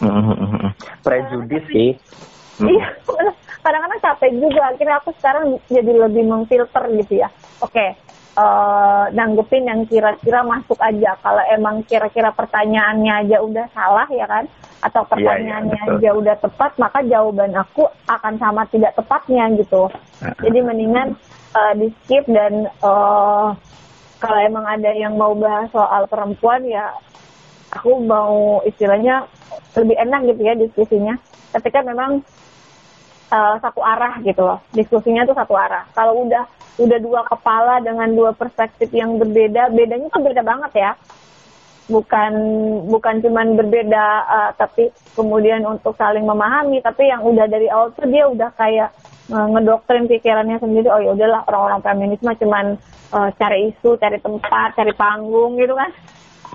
[1.06, 1.90] prejudis sih.
[2.60, 2.86] Iya.
[3.64, 4.72] Kadang-kadang capek juga.
[4.72, 7.28] Akhirnya aku sekarang jadi lebih memfilter gitu ya.
[7.60, 7.90] Oke okay,
[8.40, 11.16] uh, nanggepin yang kira-kira masuk aja.
[11.20, 14.44] Kalau emang kira-kira pertanyaannya aja udah salah ya kan?
[14.80, 18.96] Atau iya, iya, pertanyaannya ya, ya, aja udah tepat maka jawaban aku akan sama tidak
[18.96, 19.92] tepatnya gitu.
[20.40, 21.16] Jadi mendingan
[21.52, 23.52] uh, di skip dan uh,
[24.20, 26.92] kalau emang ada yang mau bahas soal perempuan ya
[27.70, 29.26] aku mau istilahnya
[29.78, 31.14] lebih enak gitu ya diskusinya.
[31.50, 32.22] Ketika memang
[33.30, 34.58] uh, satu arah gitu loh.
[34.74, 35.86] Diskusinya tuh satu arah.
[35.94, 36.44] Kalau udah
[36.80, 40.92] udah dua kepala dengan dua perspektif yang berbeda bedanya tuh beda banget ya.
[41.90, 42.32] Bukan
[42.86, 48.06] bukan cuman berbeda uh, tapi kemudian untuk saling memahami tapi yang udah dari awal tuh
[48.06, 48.94] dia udah kayak
[49.34, 52.78] uh, ngedoktrin pikirannya sendiri oh ya udahlah orang-orang feminisme cuman
[53.10, 55.90] uh, cari isu cari tempat cari panggung gitu kan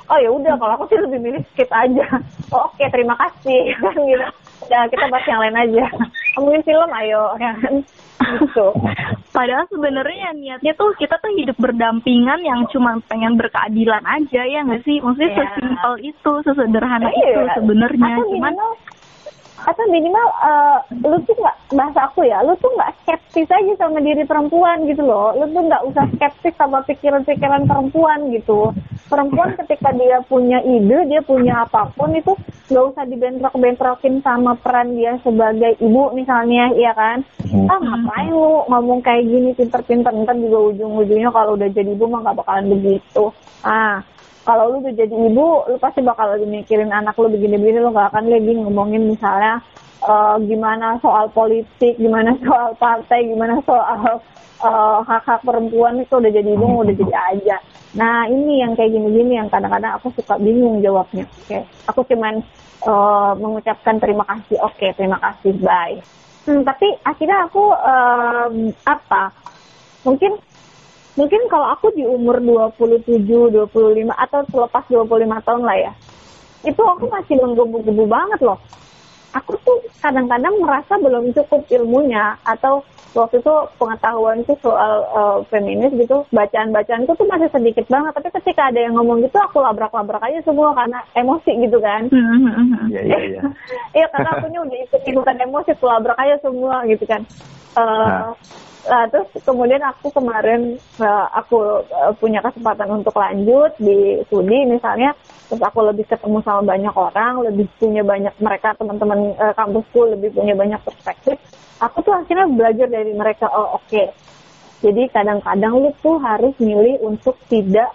[0.10, 2.06] oh ya udah kalau aku sih lebih milih skip aja
[2.56, 4.28] oh, oke okay, terima kasih kan gitu
[4.72, 5.86] ya kita bahas yang lain aja
[6.38, 7.76] ngomongin film ayo ya kan
[8.42, 8.68] gitu
[9.36, 14.88] Padahal sebenarnya niatnya tuh kita tuh hidup berdampingan yang cuma pengen berkeadilan aja ya nggak
[14.88, 15.04] sih?
[15.04, 15.40] Maksudnya yeah.
[15.52, 17.20] sesimpel itu, sesederhana yeah.
[17.20, 18.16] itu sebenarnya.
[18.32, 18.56] Cuman
[19.66, 23.98] atau minimal uh, lu tuh nggak bahasa aku ya lu tuh nggak skeptis aja sama
[23.98, 25.34] diri perempuan gitu loh.
[25.34, 28.70] Lu tuh nggak usah skeptis sama pikiran-pikiran perempuan gitu.
[29.10, 32.38] Perempuan ketika dia punya ide dia punya apa pun itu
[32.70, 37.26] nggak usah dibentrok-bentrokin sama peran dia sebagai ibu misalnya iya kan?
[37.46, 37.70] Hmm.
[37.70, 40.14] ah ngapain lu ngomong kayak gini pinter-pinter.
[40.14, 43.34] Ntar juga ujung-ujungnya kalau udah jadi ibu mah nggak bakalan begitu.
[43.66, 44.06] Ah
[44.46, 48.14] kalau lu udah jadi ibu lu pasti bakal lagi mikirin anak lu begini-begini lu gak
[48.14, 49.58] akan lagi ngomongin misalnya
[50.06, 54.22] uh, gimana soal politik gimana soal partai gimana soal
[54.62, 57.58] uh, hak-hak perempuan itu udah jadi ibu udah jadi aja.
[57.96, 61.26] Nah ini yang kayak gini-gini yang kadang-kadang aku suka bingung jawabnya.
[61.26, 61.62] Oke okay.
[61.90, 62.44] aku cuman
[62.86, 64.58] uh, mengucapkan terima kasih.
[64.62, 65.52] Oke okay, terima kasih.
[65.60, 66.00] Bye.
[66.46, 68.48] Hmm, tapi akhirnya aku uh,
[68.86, 69.34] apa?
[70.06, 70.38] Mungkin
[71.16, 73.72] mungkin kalau aku di umur 27, 25
[74.12, 75.92] atau selepas 25 tahun lah ya,
[76.68, 78.60] itu aku masih menggebu-gebu banget loh.
[79.36, 82.84] Aku tuh kadang-kadang merasa belum cukup ilmunya atau
[83.16, 88.12] waktu itu pengetahuan sih soal uh, feminis gitu, bacaan-bacaanku tuh masih sedikit banget.
[88.16, 92.12] Tapi ketika ada yang ngomong gitu, aku labrak-labrak aja semua karena emosi gitu kan.
[92.92, 93.42] Iya, iya, iya.
[93.96, 97.24] Iya, karena aku udah ikut-ikutan emosi, aku labrak aja semua gitu kan.
[97.76, 98.32] Uh, nah
[98.86, 105.10] Nah, terus kemudian aku kemarin uh, aku uh, punya kesempatan untuk lanjut di studi misalnya,
[105.50, 110.38] terus aku lebih ketemu sama banyak orang, lebih punya banyak mereka teman-teman uh, kampusku lebih
[110.38, 111.38] punya banyak perspektif.
[111.82, 113.90] Aku tuh akhirnya belajar dari mereka, oh oke.
[113.90, 114.08] Okay.
[114.86, 117.90] Jadi kadang-kadang lu tuh harus milih untuk tidak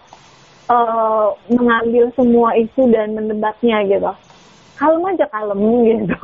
[0.66, 4.11] uh, mengambil semua isu dan mendebatnya gitu
[4.81, 6.20] kalem aja kalem gitu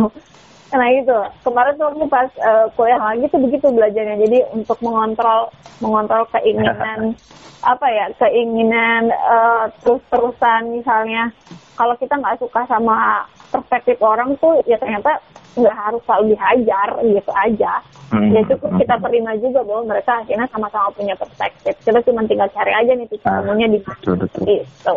[0.75, 1.19] nah itu.
[1.47, 4.17] Kemarin tuh aku pas uh, kuliah lagi tuh begitu belajarnya.
[4.19, 7.15] Jadi untuk mengontrol mengontrol keinginan
[7.73, 11.31] apa ya keinginan uh, terus terusan misalnya.
[11.77, 15.21] Kalau kita nggak suka sama perspektif orang tuh ya ternyata
[15.57, 17.73] nggak harus selalu dihajar gitu aja
[18.13, 18.31] hmm.
[18.37, 22.73] ya cukup kita terima juga bahwa mereka akhirnya sama-sama punya perspektif kita cuma tinggal cari
[22.77, 24.95] aja nih titik ah, temunya di mana gitu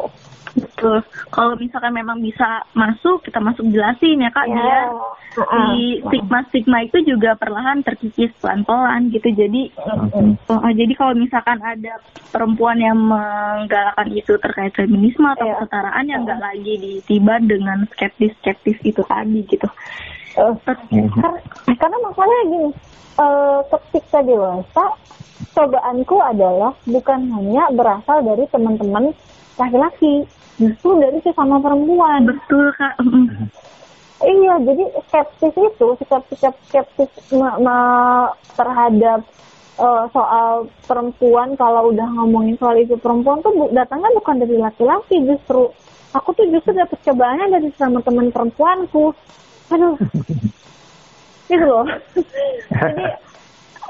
[0.57, 1.05] Betul.
[1.29, 4.49] Kalau misalkan memang bisa masuk, kita masuk jelasin ya kak.
[4.49, 4.57] Yeah.
[4.57, 9.29] Biar uh, si stigma-stigma itu juga perlahan terkikis pelan-pelan gitu.
[9.29, 10.09] Jadi, uh,
[10.49, 12.01] uh, jadi kalau misalkan ada
[12.33, 15.57] perempuan yang menggalakkan isu terkait feminisme atau yeah.
[15.61, 19.69] kesetaraan yang nggak lagi ditiba dengan skeptis-skeptis itu tadi gitu.
[20.37, 20.53] Uh,
[21.73, 22.69] karena masalahnya gini,
[23.17, 24.85] uh, ketika dewasa,
[25.57, 29.11] cobaanku adalah bukan hanya berasal dari teman-teman
[29.59, 30.23] laki-laki
[30.59, 32.27] justru dari sesama perempuan.
[32.27, 32.95] Betul kak.
[34.19, 37.11] Iya jadi skeptis itu skeptis skeptis
[38.59, 39.19] terhadap
[39.79, 45.71] uh, soal perempuan kalau udah ngomongin soal itu perempuan tuh datangnya bukan dari laki-laki justru.
[46.11, 49.15] Aku tuh justru dapet cobaannya dari sama teman perempuanku
[49.69, 49.95] aduh
[51.49, 51.85] gitu loh
[52.81, 53.05] jadi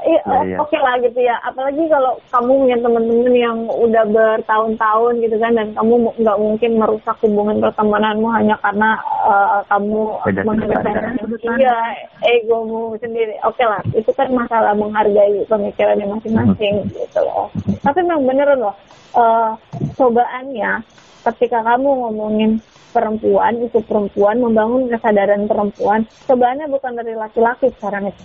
[0.00, 0.56] Iya, oh, iya.
[0.56, 1.36] oke okay lah gitu ya.
[1.44, 7.16] Apalagi kalau kamu punya teman-teman yang udah bertahun-tahun gitu kan, dan kamu nggak mungkin merusak
[7.20, 8.96] hubungan pertemananmu hanya karena
[9.28, 11.14] uh, kamu mengedepankan
[11.60, 11.76] iya
[12.24, 13.36] egomu sendiri.
[13.44, 16.90] Oke okay lah, itu kan masalah menghargai pemikirannya masing-masing hmm.
[16.96, 17.52] gitu loh.
[17.84, 18.74] Tapi memang bener loh,
[19.12, 19.52] uh,
[20.00, 20.80] cobaannya
[21.28, 22.56] ketika kamu ngomongin
[22.90, 28.24] perempuan, itu perempuan, membangun kesadaran perempuan, cobaannya bukan dari laki-laki sekarang itu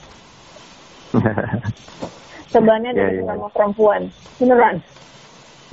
[2.53, 3.27] Sebenarnya yeah, dari yeah.
[3.29, 4.01] sama perempuan,
[4.39, 4.75] beneran.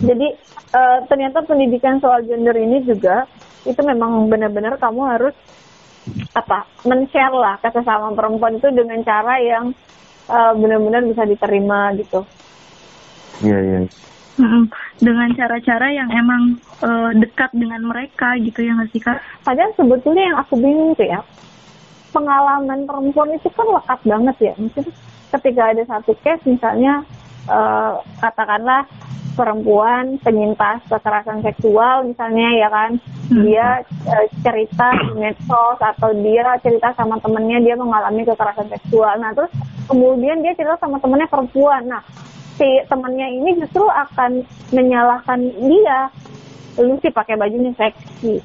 [0.03, 0.29] Jadi
[0.75, 3.29] uh, ternyata pendidikan soal gender ini juga
[3.63, 5.35] itu memang benar-benar kamu harus
[6.35, 9.71] apa men-share lah ke sesama perempuan itu dengan cara yang
[10.27, 12.27] uh, benar-benar bisa diterima gitu.
[13.47, 13.75] Iya yeah, iya.
[13.79, 13.87] Yeah.
[14.97, 19.21] Dengan cara-cara yang emang uh, dekat dengan mereka gitu ya nggak sih kak?
[19.45, 21.21] Padahal sebetulnya yang aku bingung tuh ya
[22.13, 24.53] pengalaman perempuan itu kan lekat banget ya.
[24.57, 24.95] Maksudnya
[25.33, 27.05] ketika ada satu case misalnya
[27.49, 28.89] uh, katakanlah
[29.33, 32.91] perempuan penyintas kekerasan seksual misalnya ya kan?
[33.33, 39.13] Dia uh, cerita di medsos atau dia cerita sama temennya dia mengalami kekerasan seksual.
[39.21, 39.53] Nah terus
[39.89, 41.85] kemudian dia cerita sama temennya perempuan.
[41.85, 42.05] Nah
[42.57, 46.09] si temennya ini justru akan menyalahkan dia.
[46.81, 48.41] Lu sih pakai bajunya seksi.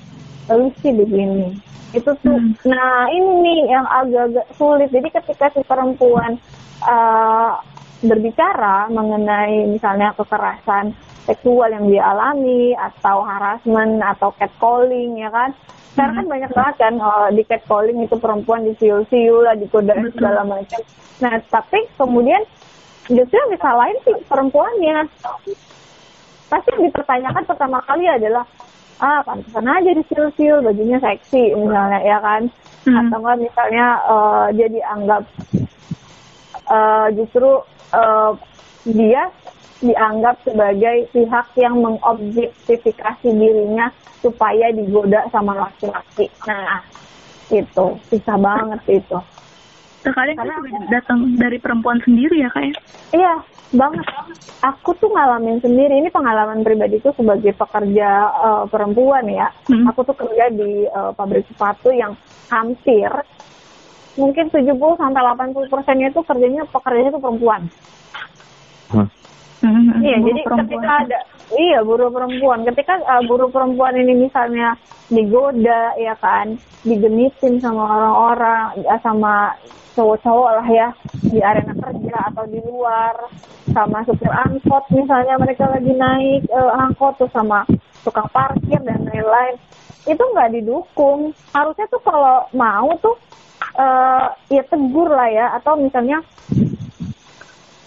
[0.52, 1.56] Lu sih begini.
[1.96, 2.68] Itu tuh hmm.
[2.68, 4.90] nah ini nih yang agak-agak sulit.
[4.92, 6.36] Jadi ketika si perempuan
[6.84, 7.56] uh,
[8.04, 10.94] berbicara mengenai misalnya kekerasan
[11.24, 15.52] seksual yang dia alami atau harassment atau catcalling ya kan?
[15.96, 16.34] Sekarang kan hmm.
[16.36, 20.82] banyak banget kan uh, di catcalling itu perempuan disiul-siul lah dikoda segala macam.
[21.24, 22.44] Nah tapi kemudian
[23.08, 24.98] justru yang disalahin sih perempuannya
[26.48, 28.44] pasti yang dipertanyakan pertama kali adalah
[28.98, 32.42] ah pantesan aja disiul-siul bajunya seksi misalnya ya kan
[32.88, 32.98] hmm.
[32.98, 35.22] atau enggak misalnya uh, dia dianggap
[36.66, 37.62] uh, justru
[37.94, 38.34] uh,
[38.88, 39.30] dia
[39.78, 46.26] dianggap sebagai pihak yang mengobjektifikasi dirinya supaya digoda sama laki-laki.
[46.50, 46.82] Nah,
[47.54, 49.18] itu susah banget itu.
[50.08, 52.76] Terkadang Karena kan datang dari perempuan sendiri ya kak ya?
[53.12, 53.34] Iya,
[53.76, 54.08] banget.
[54.64, 56.00] Aku tuh ngalamin sendiri.
[56.00, 59.52] Ini pengalaman pribadiku sebagai pekerja uh, perempuan ya.
[59.68, 59.84] Hmm.
[59.92, 62.16] Aku tuh kerja di uh, pabrik sepatu yang
[62.48, 63.12] hampir
[64.16, 67.62] mungkin 70 sampai 80 persennya itu kerjanya pekerjanya itu perempuan.
[68.88, 69.08] Hmm.
[69.58, 70.70] Hmm, iya, jadi perempuan.
[70.70, 71.20] ketika ada
[71.58, 74.78] iya buruh perempuan, ketika uh, buruh perempuan ini misalnya
[75.10, 79.58] digoda ya kan, digenitin sama orang-orang, ya, sama
[79.98, 80.88] cowok-cowok lah ya
[81.26, 83.18] di arena kerja atau di luar,
[83.74, 87.66] sama supir angkot misalnya mereka lagi naik uh, angkot tuh sama
[88.06, 89.58] tukang parkir dan lain-lain,
[90.06, 91.34] itu nggak didukung.
[91.50, 93.18] Harusnya tuh kalau mau tuh
[93.74, 96.22] uh, ya tegur lah ya atau misalnya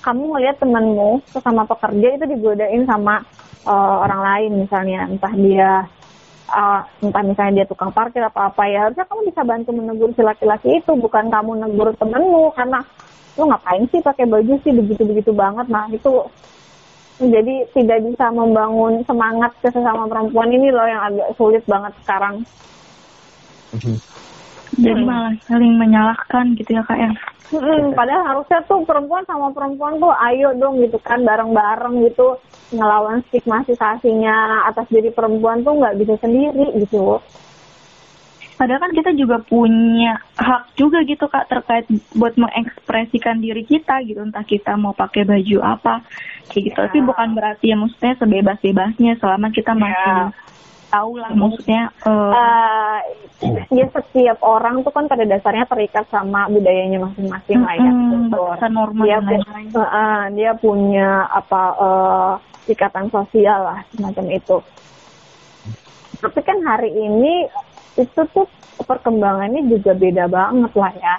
[0.01, 3.21] kamu ngeliat temenmu sesama pekerja itu digodain sama
[3.69, 5.07] uh, orang lain misalnya.
[5.07, 5.71] Entah dia
[6.49, 8.89] uh, entah misalnya dia tukang parkir apa apa ya.
[8.89, 12.53] Harusnya kamu bisa bantu menegur si laki-laki itu bukan kamu negur temenmu.
[12.57, 12.81] Karena
[13.37, 15.69] lu ngapain sih pakai baju sih begitu begitu banget?
[15.69, 16.25] Nah itu
[17.21, 22.41] jadi tidak bisa membangun semangat ke sesama perempuan ini loh yang agak sulit banget sekarang.
[23.77, 23.97] Mhm.
[24.81, 27.11] Jadi malah saling menyalahkan gitu ya kak ya
[27.51, 32.39] Hmm, padahal harusnya tuh perempuan sama perempuan tuh ayo dong gitu kan bareng-bareng gitu
[32.71, 37.19] ngelawan stigmatisasinya atas diri perempuan tuh nggak bisa sendiri gitu.
[38.55, 44.21] Padahal kan kita juga punya hak juga gitu kak terkait buat mengekspresikan diri kita gitu
[44.21, 46.05] entah kita mau pakai baju apa
[46.53, 46.79] kayak gitu.
[46.79, 46.87] Ya.
[46.87, 50.31] Tapi bukan berarti ya maksudnya sebebas-bebasnya selama kita ya.
[50.91, 51.89] Tahu lah maksudnya.
[52.03, 52.99] Uh, uh,
[53.71, 57.93] ya setiap orang tuh kan pada dasarnya terikat sama budayanya masing-masing lah ya.
[58.69, 62.33] normal dia, uh, uh, dia punya apa uh,
[62.67, 64.59] ikatan sosial lah semacam itu.
[66.21, 67.49] Tapi kan hari ini
[67.97, 68.45] itu tuh
[68.85, 71.17] perkembangannya juga beda banget lah ya.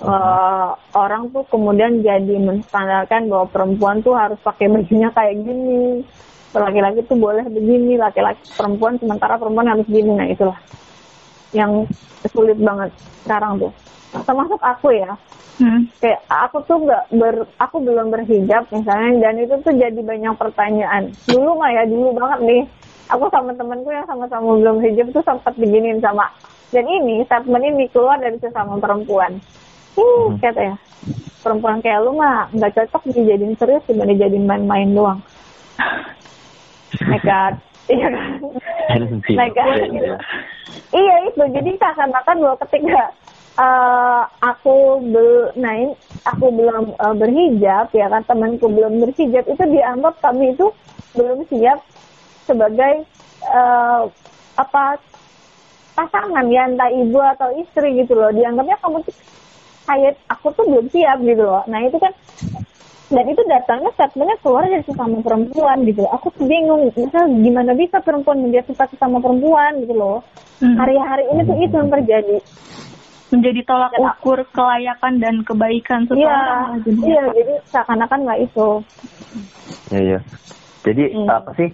[0.00, 6.00] Uh, orang tuh kemudian jadi menstandarkan bahwa perempuan tuh harus pakai bajunya kayak gini,
[6.54, 10.58] laki-laki tuh boleh begini, laki-laki perempuan sementara perempuan harus gini, nah itulah
[11.54, 11.86] yang
[12.30, 12.90] sulit banget
[13.22, 13.72] sekarang tuh.
[14.10, 15.14] Termasuk aku ya,
[15.62, 15.86] hmm.
[16.02, 21.14] kayak aku tuh nggak ber, aku belum berhijab misalnya, dan itu tuh jadi banyak pertanyaan.
[21.30, 22.62] Dulu mah ya dulu banget nih,
[23.10, 26.30] aku sama temenku yang sama-sama belum hijab tuh sempat beginin sama
[26.70, 29.42] dan ini statement ini keluar dari sesama perempuan
[29.98, 30.76] hmm, kata ya
[31.42, 35.20] perempuan kayak lu mah nggak cocok dijadiin serius cuma dijadiin main-main doang
[36.98, 37.54] nekat
[37.90, 38.30] iya kan?
[39.26, 40.16] Nekat iya,
[40.94, 41.16] iya.
[41.26, 41.42] Itu.
[41.50, 43.02] Jadi seakan-akan bahwa ketika
[43.58, 45.94] uh, aku bel nah ini,
[46.26, 50.70] aku belum uh, berhijab ya kan temanku belum berhijab itu dianggap kami itu
[51.18, 51.82] belum siap
[52.46, 53.06] sebagai
[53.50, 54.06] uh,
[54.58, 54.98] apa
[55.98, 58.30] pasangan ya entah ibu atau istri gitu loh.
[58.30, 59.02] Dianggapnya kamu
[59.90, 61.62] kayak aku tuh belum siap gitu loh.
[61.66, 62.12] Nah itu kan
[63.10, 67.98] dan itu datangnya statementnya keluar dari sesama perempuan gitu aku tuh bingung misal gimana bisa
[67.98, 70.22] perempuan menjadi suka sama perempuan gitu loh.
[70.60, 70.76] Hmm.
[70.76, 72.36] hari-hari ini tuh itu yang terjadi.
[73.32, 74.12] Menjadi tolak ya.
[74.12, 76.84] ukur kelayakan dan kebaikan seseorang.
[76.84, 78.68] Iya, iya jadi seakan-akan nggak itu.
[79.88, 80.18] Iya iya.
[80.84, 81.28] Jadi hmm.
[81.32, 81.68] apa sih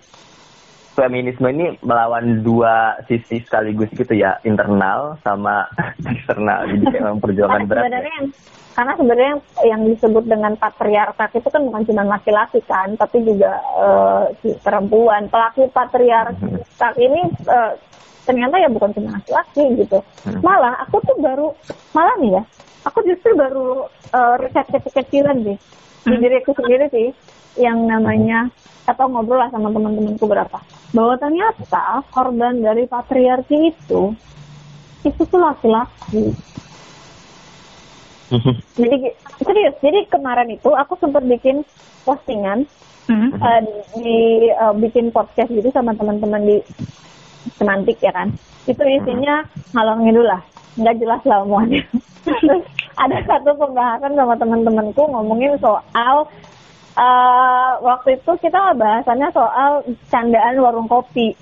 [0.97, 5.69] feminisme ini melawan dua sisi sekaligus gitu ya internal sama
[6.11, 6.65] eksternal.
[6.65, 8.29] Jadi kayak memperjuangkan berat sebenarnya yang,
[8.73, 9.35] karena sebenarnya
[9.69, 15.29] yang disebut dengan patriarkat itu kan bukan cuma laki-laki kan tapi juga uh, si perempuan.
[15.29, 17.77] Pelaku patriarkat ini uh,
[18.25, 20.01] ternyata ya bukan cuma laki-laki gitu.
[20.25, 20.41] Hmm.
[20.41, 21.53] malah aku tuh baru
[21.95, 22.43] malah nih ya
[22.89, 25.59] aku justru baru uh, riset kecil-kecilan deh.
[26.07, 26.23] Di hmm.
[26.23, 27.11] diriku sendiri sih
[27.57, 28.49] yang namanya
[28.87, 30.59] atau ngobrol lah sama teman-temanku berapa.
[30.95, 34.15] Bahwa ternyata korban dari patriarki itu
[35.03, 36.35] itu tuh laki-laki.
[38.75, 41.63] Jadi serius jadi kemarin itu aku sempat bikin
[42.03, 42.67] postingan
[43.07, 43.31] mm-hmm.
[43.39, 43.61] uh,
[43.95, 46.57] di uh, bikin podcast gitu sama teman-teman di
[47.55, 48.35] semantik ya kan?
[48.67, 50.43] Itu isinya ngalor ngidul lah
[50.77, 51.83] nggak jelas lah omongannya.
[53.03, 56.29] Ada satu pembahasan sama teman-temanku ngomongin soal
[56.97, 61.37] uh, waktu itu kita bahasannya soal candaan warung kopi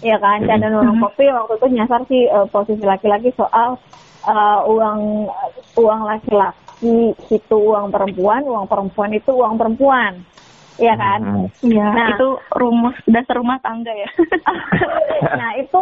[0.00, 3.76] ya kan candaan warung kopi waktu itu nyasar sih uh, posisi laki-laki soal
[4.26, 5.28] uh, uang
[5.78, 10.24] uang laki-laki itu uang perempuan uang perempuan itu uang perempuan
[10.74, 11.46] Iya kan?
[11.62, 11.86] Iya.
[11.86, 14.10] Nah, itu rumus dasar rumah tangga ya.
[15.38, 15.80] nah, itu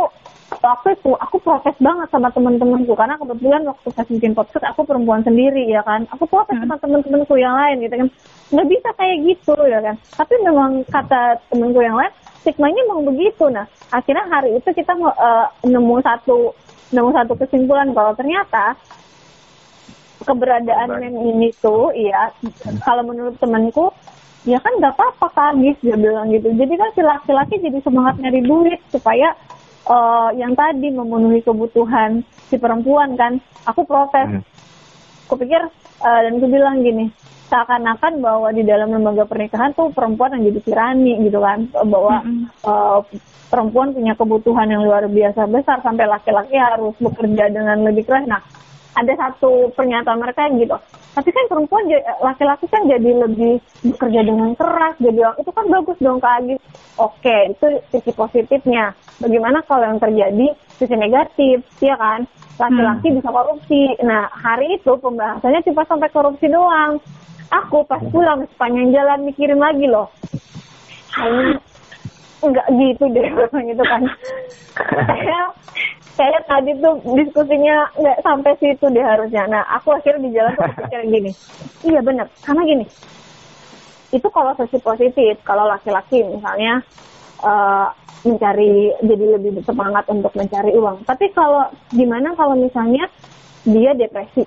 [0.60, 5.24] waktu itu aku protes banget sama teman-temanku karena kebetulan waktu saya bikin podcast aku perempuan
[5.24, 6.68] sendiri ya kan aku protes hmm.
[6.68, 8.08] sama teman-temanku yang lain gitu kan
[8.52, 9.96] nggak bisa kayak gitu ya kan?
[9.96, 12.12] Tapi memang kata temanku yang lain
[12.44, 13.48] stigmanya memang begitu.
[13.48, 16.52] Nah akhirnya hari itu kita uh, nemu satu
[16.92, 18.76] nemu satu kesimpulan kalau ternyata
[20.22, 22.30] keberadaan mem ini tuh iya
[22.86, 23.90] kalau menurut temanku
[24.46, 26.52] ya kan nggak apa-apa kan dia bilang gitu.
[26.52, 29.32] Jadi kan si laki-laki jadi semangat nyari duit supaya
[29.88, 32.20] uh, yang tadi memenuhi kebutuhan
[32.52, 33.40] si perempuan kan.
[33.64, 34.28] Aku protes.
[34.28, 34.42] Hmm.
[35.30, 35.64] aku pikir
[36.04, 37.08] uh, dan aku bilang gini
[37.52, 41.68] seakan-akan bahwa di dalam lembaga pernikahan tuh perempuan yang jadi tirani gitu kan.
[41.84, 42.46] Bahwa mm -hmm.
[42.64, 43.00] uh,
[43.52, 48.24] perempuan punya kebutuhan yang luar biasa besar sampai laki-laki harus bekerja dengan lebih keras.
[48.24, 48.40] Nah
[48.92, 50.76] ada satu pernyataan mereka yang gitu.
[51.12, 51.84] Tapi kan perempuan
[52.24, 54.96] laki-laki kan jadi lebih bekerja dengan keras.
[54.96, 56.60] Jadi itu kan bagus dong kak Agis.
[56.96, 58.96] Oke itu sisi positifnya.
[59.20, 62.24] Bagaimana kalau yang terjadi sisi negatif ya kan?
[62.56, 63.16] Laki-laki hmm.
[63.20, 63.82] bisa korupsi.
[64.00, 66.96] Nah hari itu pembahasannya cuma sampai korupsi doang
[67.52, 70.08] aku pas pulang sepanjang jalan mikirin lagi loh
[72.42, 73.28] enggak gitu deh
[73.70, 74.02] gitu kan
[76.12, 79.48] saya tadi tuh diskusinya nggak sampai situ deh harusnya.
[79.48, 81.32] Nah, aku akhirnya di jalan tuh pikir gini,
[81.88, 82.84] iya bener, karena gini,
[84.12, 86.84] itu kalau sesi positif, kalau laki-laki misalnya
[87.40, 87.88] uh,
[88.28, 91.02] mencari jadi lebih semangat untuk mencari uang.
[91.08, 93.08] Tapi kalau gimana kalau misalnya
[93.64, 94.44] dia depresi,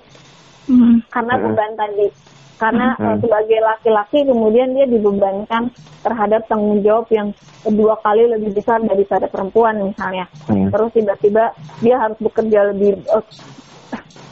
[0.70, 1.10] hmm.
[1.10, 1.44] karena hmm.
[1.50, 2.08] beban tadi
[2.56, 3.04] karena hmm.
[3.04, 5.72] uh, sebagai laki-laki kemudian dia dibebankan
[6.04, 7.36] terhadap tanggung jawab yang
[7.68, 10.72] dua kali lebih besar daripada perempuan misalnya hmm.
[10.72, 11.52] terus tiba-tiba
[11.84, 13.26] dia harus bekerja lebih uh,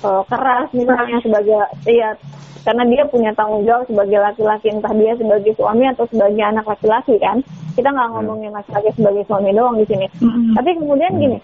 [0.08, 2.16] uh, keras misalnya sebagai ya
[2.64, 7.20] karena dia punya tanggung jawab sebagai laki-laki entah dia sebagai suami atau sebagai anak laki-laki
[7.20, 7.44] kan
[7.76, 8.16] kita nggak hmm.
[8.24, 10.56] ngomongin laki-laki sebagai suami doang di sini hmm.
[10.56, 11.38] tapi kemudian gini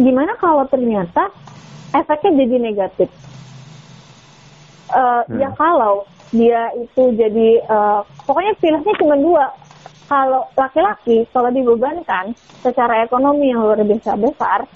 [0.00, 1.28] gimana kalau ternyata
[1.92, 3.08] efeknya jadi negatif
[4.94, 5.38] uh, hmm.
[5.38, 9.46] ya kalau dia itu jadi uh, pokoknya pilihannya cuma dua
[10.10, 14.66] kalau laki-laki kalau dibebankan secara ekonomi yang luar biasa besar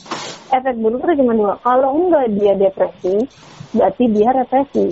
[0.54, 3.26] efek buruknya cuma dua kalau enggak dia depresi
[3.74, 4.86] berarti dia represi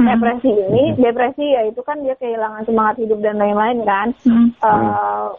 [0.00, 0.06] hmm.
[0.08, 0.96] depresi ini hmm.
[1.00, 4.48] depresi ya itu kan dia kehilangan semangat hidup dan lain-lain kan hmm.
[4.60, 5.32] uh,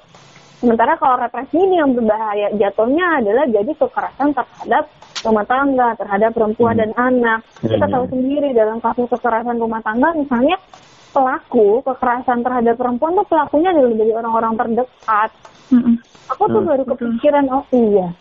[0.61, 4.89] sementara kalau represi ini yang berbahaya jatuhnya adalah jadi kekerasan terhadap
[5.24, 6.82] rumah tangga terhadap perempuan hmm.
[6.84, 7.39] dan anak.
[7.63, 10.59] Kita tahu sendiri dalam kasus kekerasan rumah tangga misalnya
[11.13, 15.30] pelaku kekerasan terhadap perempuan tuh pelakunya adalah dari orang-orang terdekat.
[15.71, 15.95] Hmm.
[16.32, 16.69] Aku tuh hmm.
[16.69, 18.11] baru kepikiran oh iya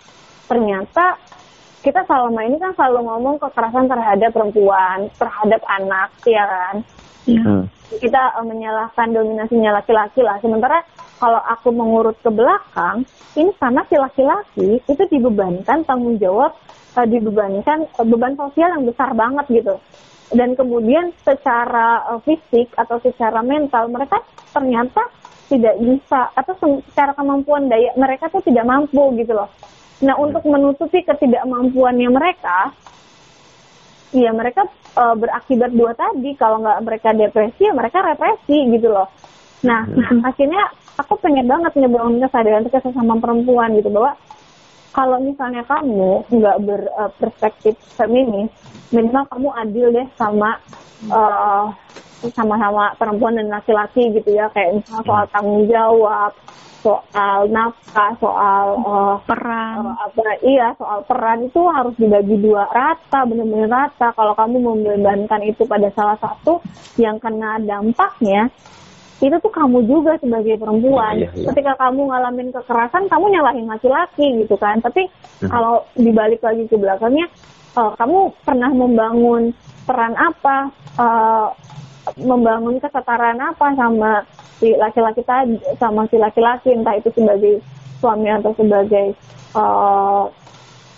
[0.53, 1.17] ternyata
[1.83, 6.75] kita selama ini kan selalu ngomong kekerasan terhadap perempuan, terhadap anak, ya kan?
[7.27, 7.43] Ya.
[7.43, 7.65] Hmm.
[7.93, 10.39] Kita uh, menyalahkan dominasinya laki-laki lah.
[10.39, 10.87] Sementara
[11.19, 13.03] kalau aku mengurut ke belakang,
[13.35, 16.55] ini karena si laki-laki itu dibebankan tanggung jawab
[16.97, 19.77] uh, dibebankan uh, beban sosial yang besar banget gitu
[20.33, 25.05] dan kemudian secara uh, fisik atau secara mental mereka ternyata
[25.53, 29.53] tidak bisa atau secara kemampuan daya mereka tuh tidak mampu gitu loh.
[30.01, 32.73] Nah untuk menutupi ketidakmampuannya mereka,
[34.17, 34.65] ya mereka
[34.97, 36.33] uh, berakibat dua tadi.
[36.41, 39.13] Kalau nggak mereka depresi, ya mereka represi gitu loh.
[39.61, 40.25] Nah hmm.
[40.33, 44.17] akhirnya aku pengen banget ngebangun kesadaran kesesama perempuan gitu bahwa
[44.93, 48.53] kalau misalnya kamu nggak berperspektif uh, feminis,
[48.93, 50.61] minimal kamu adil deh sama
[51.09, 51.73] uh,
[52.31, 56.31] sama-sama perempuan dan laki-laki gitu ya, kayak misalnya soal tanggung jawab,
[56.85, 63.25] soal nafkah, soal uh, peran, uh, apa iya soal peran itu harus dibagi dua rata,
[63.27, 64.15] benar-benar rata.
[64.15, 66.63] Kalau kamu membebankan itu pada salah satu
[67.01, 68.51] yang kena dampaknya,
[69.23, 71.15] itu tuh kamu juga sebagai perempuan.
[71.23, 71.47] Ya, ya, ya.
[71.55, 74.83] Ketika kamu ngalamin kekerasan, kamu nyalahin laki-laki gitu kan.
[74.83, 75.51] Tapi hmm.
[75.51, 77.31] kalau dibalik lagi ke belakangnya,
[77.79, 79.55] uh, kamu pernah membangun
[79.87, 81.49] peran apa, uh,
[82.19, 84.27] membangun kesetaraan apa sama
[84.59, 87.63] si laki-laki tadi, sama si laki-laki, entah itu sebagai
[88.03, 89.15] suami atau sebagai
[89.55, 90.27] uh,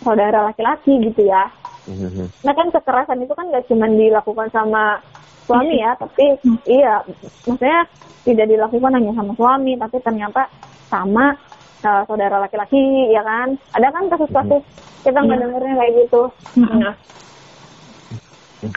[0.00, 1.48] saudara laki-laki gitu ya.
[1.84, 2.32] Hmm.
[2.40, 5.04] Nah kan kekerasan itu kan gak cuma dilakukan sama
[5.44, 6.58] suami ya, tapi hmm.
[6.64, 7.04] iya,
[7.44, 7.84] maksudnya
[8.24, 10.48] tidak dilakukan hanya sama suami tapi ternyata
[10.88, 11.36] sama
[11.84, 14.62] uh, saudara laki-laki ya kan ada kan kasus-kasus
[15.04, 15.42] kita nggak ya.
[15.44, 16.22] dengarnya kayak gitu
[16.64, 16.96] nah.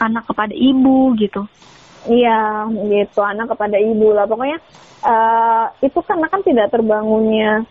[0.04, 1.42] anak kepada ibu gitu
[2.12, 4.60] iya gitu anak kepada ibu lah pokoknya
[5.02, 7.64] uh, itu karena kan tidak terbangunnya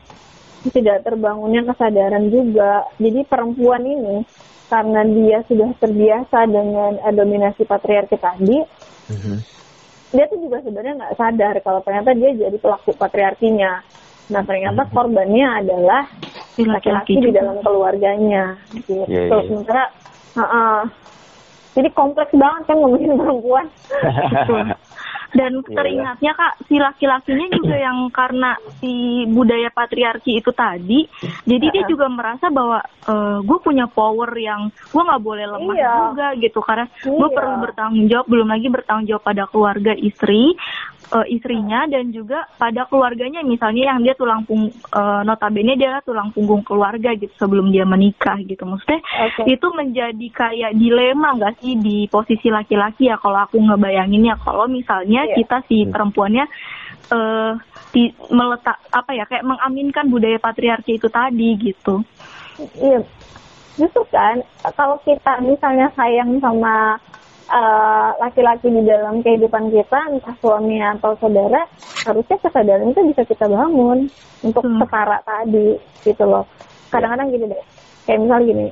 [0.73, 4.25] tidak terbangunnya kesadaran juga jadi perempuan ini
[4.67, 9.57] karena dia sudah terbiasa dengan uh, dominasi patriarki tadi mm -hmm
[10.11, 13.83] dia tuh juga sebenarnya nggak sadar kalau ternyata dia jadi pelaku patriarkinya.
[14.31, 14.91] Nah ternyata hmm.
[14.91, 16.03] korbannya adalah
[16.57, 19.05] laki-laki di dalam keluarganya, gitu.
[19.07, 19.43] Yeah, yeah.
[19.45, 19.83] Sementara,
[20.35, 20.79] uh, uh,
[21.77, 23.65] jadi kompleks banget kan ngomongin perempuan.
[25.33, 25.75] Dan iya, iya.
[25.75, 31.03] teringatnya kak, si laki-lakinya juga yang karena si budaya patriarki itu tadi,
[31.43, 35.75] jadi dia juga merasa bahwa e, eh, gue punya power yang gue nggak boleh lemah
[35.75, 35.91] iya.
[36.09, 40.55] juga gitu, karena gue perlu bertanggung jawab, belum lagi bertanggung jawab pada keluarga istri,
[41.11, 46.31] uh, istrinya dan juga pada keluarganya misalnya yang dia tulang pung uh, notabene dia tulang
[46.35, 49.55] punggung keluarga gitu sebelum dia menikah gitu maksudnya okay.
[49.55, 55.16] itu menjadi kayak dilema nggak sih di posisi laki-laki ya kalau aku ngebayanginnya kalau misalnya
[55.25, 55.37] yeah.
[55.41, 55.91] kita si hmm.
[55.95, 56.45] perempuannya
[57.09, 57.51] uh,
[57.89, 62.03] di meletak apa ya kayak mengaminkan budaya patriarki itu tadi gitu
[62.77, 63.01] iya
[63.77, 64.43] justru kan
[64.75, 67.01] kalau kita misalnya sayang sama
[67.47, 71.63] Eh, laki-laki uh, di dalam kehidupan kita, entah suami atau saudara,
[72.03, 74.11] harusnya kesadaran itu bisa kita bangun
[74.43, 74.83] untuk hmm.
[74.83, 76.43] setara tadi, gitu loh.
[76.91, 77.63] Kadang-kadang gini deh,
[78.03, 78.67] kayak misal gini,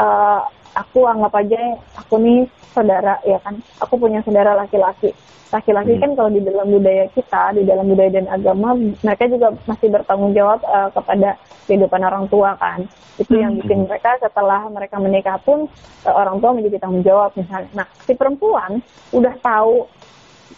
[0.00, 0.40] uh,
[0.74, 5.14] aku anggap aja aku nih saudara, ya kan, aku punya saudara laki-laki
[5.54, 6.02] laki-laki hmm.
[6.02, 10.34] kan kalau di dalam budaya kita, di dalam budaya dan agama, mereka juga masih bertanggung
[10.34, 11.38] jawab uh, kepada
[11.70, 12.82] kehidupan orang tua kan.
[13.22, 13.42] Itu hmm.
[13.42, 15.70] yang bikin mereka setelah mereka menikah pun
[16.02, 17.70] uh, orang tua menjadi tanggung jawab misalnya.
[17.70, 18.82] Nah, si perempuan
[19.14, 19.86] udah tahu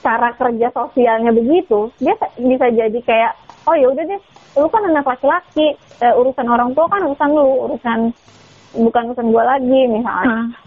[0.00, 3.32] cara kerja sosialnya begitu, dia bisa jadi kayak,
[3.68, 4.20] oh ya udah deh,
[4.56, 8.00] lu kan anak laki-laki, uh, urusan orang tua kan urusan lu, urusan
[8.76, 10.52] bukan urusan gue lagi misalnya.
[10.52, 10.66] Hmm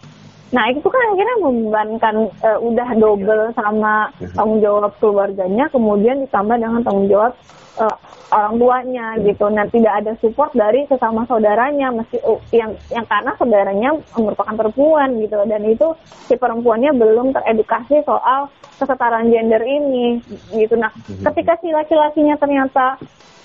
[0.50, 6.82] Nah itu kan akhirnya membebankan uh, udah double sama tanggung jawab keluarganya, kemudian ditambah dengan
[6.82, 7.38] tanggung jawab
[7.78, 7.96] uh,
[8.34, 9.46] orang tuanya gitu.
[9.54, 15.22] Nah tidak ada support dari sesama saudaranya, meski uh, yang yang karena saudaranya merupakan perempuan
[15.22, 15.38] gitu.
[15.46, 15.88] Dan itu
[16.26, 18.50] si perempuannya belum teredukasi soal
[18.82, 20.18] kesetaraan gender ini
[20.58, 20.74] gitu.
[20.82, 20.90] Nah
[21.30, 22.98] ketika si laki-lakinya ternyata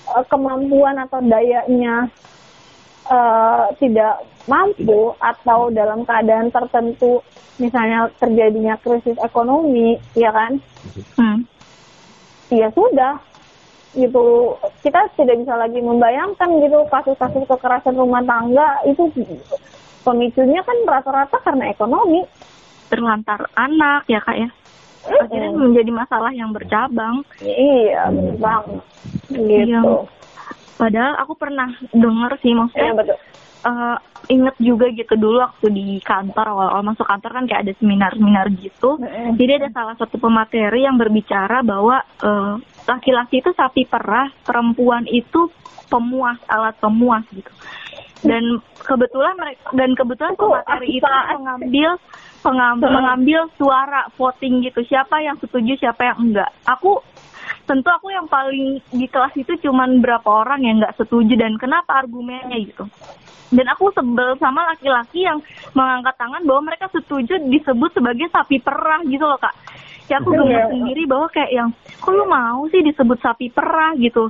[0.09, 2.09] uh, kemampuan atau dayanya
[3.09, 7.21] uh, tidak mampu atau dalam keadaan tertentu
[7.57, 10.61] misalnya terjadinya krisis ekonomi ya kan?
[11.17, 11.39] Hmm.
[12.53, 13.17] ya sudah
[13.97, 14.53] gitu.
[14.83, 19.09] Kita tidak bisa lagi membayangkan gitu kasus-kasus kekerasan rumah tangga itu
[20.05, 22.21] pemicunya kan rata-rata karena ekonomi.
[22.91, 24.49] Terlantar anak ya kak ya.
[25.05, 25.61] Akhirnya hmm.
[25.61, 27.25] menjadi masalah yang bercabang.
[27.41, 28.65] Iya bang
[29.29, 29.73] gitu.
[29.73, 29.81] Iya.
[30.75, 33.17] Padahal aku pernah dengar sih maksudnya ya, betul
[33.65, 33.97] uh,
[34.29, 38.97] inget juga gitu dulu waktu di kantor awal-awal masuk kantor kan kayak ada seminar-seminar gitu.
[39.01, 39.35] Mm-hmm.
[39.37, 42.55] Jadi ada salah satu pemateri yang berbicara bahwa uh,
[42.85, 45.49] laki-laki itu sapi perah, perempuan itu
[45.89, 47.51] pemuas, alat pemuas gitu.
[48.25, 51.89] Dan kebetulan mereka dan kebetulan pemateri itu mengambil
[52.41, 54.81] pengambil, mengambil suara voting gitu.
[54.85, 56.49] Siapa yang setuju, siapa yang enggak.
[56.65, 57.01] Aku
[57.65, 62.05] tentu aku yang paling di kelas itu cuman berapa orang yang nggak setuju dan kenapa
[62.05, 62.85] argumennya gitu.
[63.53, 65.37] Dan aku sebel sama laki-laki yang
[65.77, 69.53] mengangkat tangan bahwa mereka setuju disebut sebagai sapi perah gitu loh kak
[70.05, 70.69] ya aku yeah.
[70.69, 73.97] sendiri bahwa kayak yang kok lu mau sih disebut sapi perah?
[73.97, 74.29] gitu.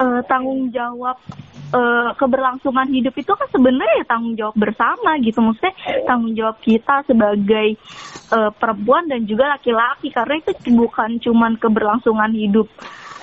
[0.00, 1.16] E, tanggung jawab
[1.70, 1.80] e,
[2.18, 5.38] keberlangsungan hidup itu kan sebenarnya tanggung jawab bersama gitu.
[5.38, 5.74] Maksudnya
[6.08, 7.78] tanggung jawab kita sebagai
[8.32, 10.10] e, perempuan dan juga laki-laki.
[10.10, 12.66] Karena itu bukan cuman keberlangsungan hidup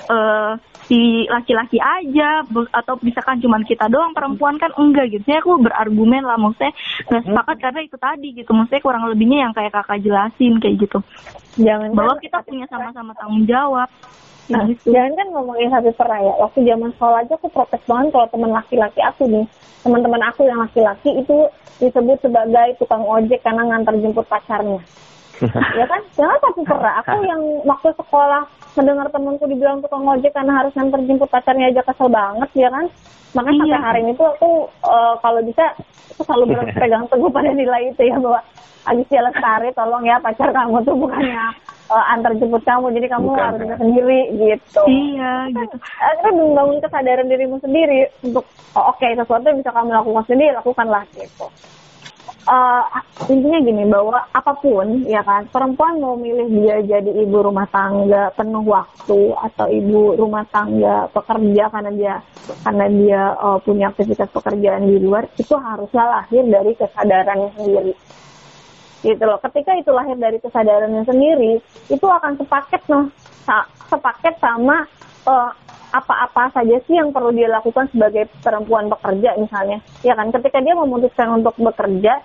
[0.09, 0.57] uh,
[0.89, 2.41] si laki-laki aja
[2.73, 5.23] atau misalkan cuma kita doang perempuan kan enggak gitu.
[5.29, 6.73] Saya aku berargumen lah maksudnya
[7.07, 7.29] nggak hmm.
[7.29, 8.51] sepakat karena itu tadi gitu.
[8.51, 10.99] Maksudnya kurang lebihnya yang kayak kakak jelasin kayak gitu.
[11.61, 13.87] Jangan bahwa kita punya sama-sama tanggung jawab.
[14.49, 14.89] Nah, gitu.
[14.89, 16.33] jangan kan ngomongin satu perah ya.
[16.41, 19.45] Waktu zaman sekolah aja aku protes banget kalau teman laki-laki aku nih,
[19.85, 21.37] teman-teman aku yang laki-laki itu
[21.77, 24.81] disebut sebagai tukang ojek karena ngantar jemput pacarnya.
[25.47, 28.43] Ya kan jangan satu perah aku yang waktu sekolah
[28.77, 32.85] mendengar temanku dibilang tukang ojek karena harus nganter jemput pacarnya aja kesel banget ya kan?
[33.29, 33.61] Makanya iya.
[33.77, 34.51] sampai hari ini tuh aku
[34.87, 35.65] uh, kalau bisa
[36.15, 38.39] aku selalu berpegang teguh pada nilai itu ya bahwa
[38.87, 41.45] Agisia Lestari tolong ya pacar kamu tuh bukannya
[41.91, 43.43] uh, antar jemput kamu jadi kamu Bukan.
[43.43, 44.81] harus sendiri gitu.
[44.87, 45.75] Iya gitu.
[45.99, 50.51] Akhirnya membangun kesadaran dirimu sendiri untuk oh, oke okay, sesuatu yang bisa kamu lakukan sendiri
[50.55, 51.45] lakukanlah gitu
[52.49, 52.83] uh,
[53.29, 58.33] intinya gini bahwa apa pun ya kan perempuan mau milih dia jadi ibu rumah tangga
[58.33, 62.13] penuh waktu atau ibu rumah tangga pekerja karena dia
[62.65, 67.93] karena dia uh, punya aktivitas pekerjaan di luar itu harusnya lahir dari kesadarannya sendiri.
[68.99, 69.39] Gitu loh.
[69.39, 73.07] Ketika itu lahir dari kesadarannya sendiri itu akan sepaket noh.
[73.89, 74.85] Sepaket sama
[75.29, 75.49] uh,
[75.89, 80.77] apa-apa saja sih yang perlu dia lakukan sebagai perempuan bekerja misalnya ya kan ketika dia
[80.77, 82.21] memutuskan untuk bekerja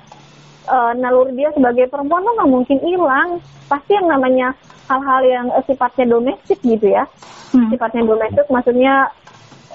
[0.69, 3.29] uh, naluri dia sebagai perempuan tuh nggak mungkin hilang
[3.69, 4.53] pasti yang namanya
[4.89, 7.09] hal-hal yang uh, sifatnya domestik gitu ya
[7.57, 7.73] hmm.
[7.73, 9.09] sifatnya domestik maksudnya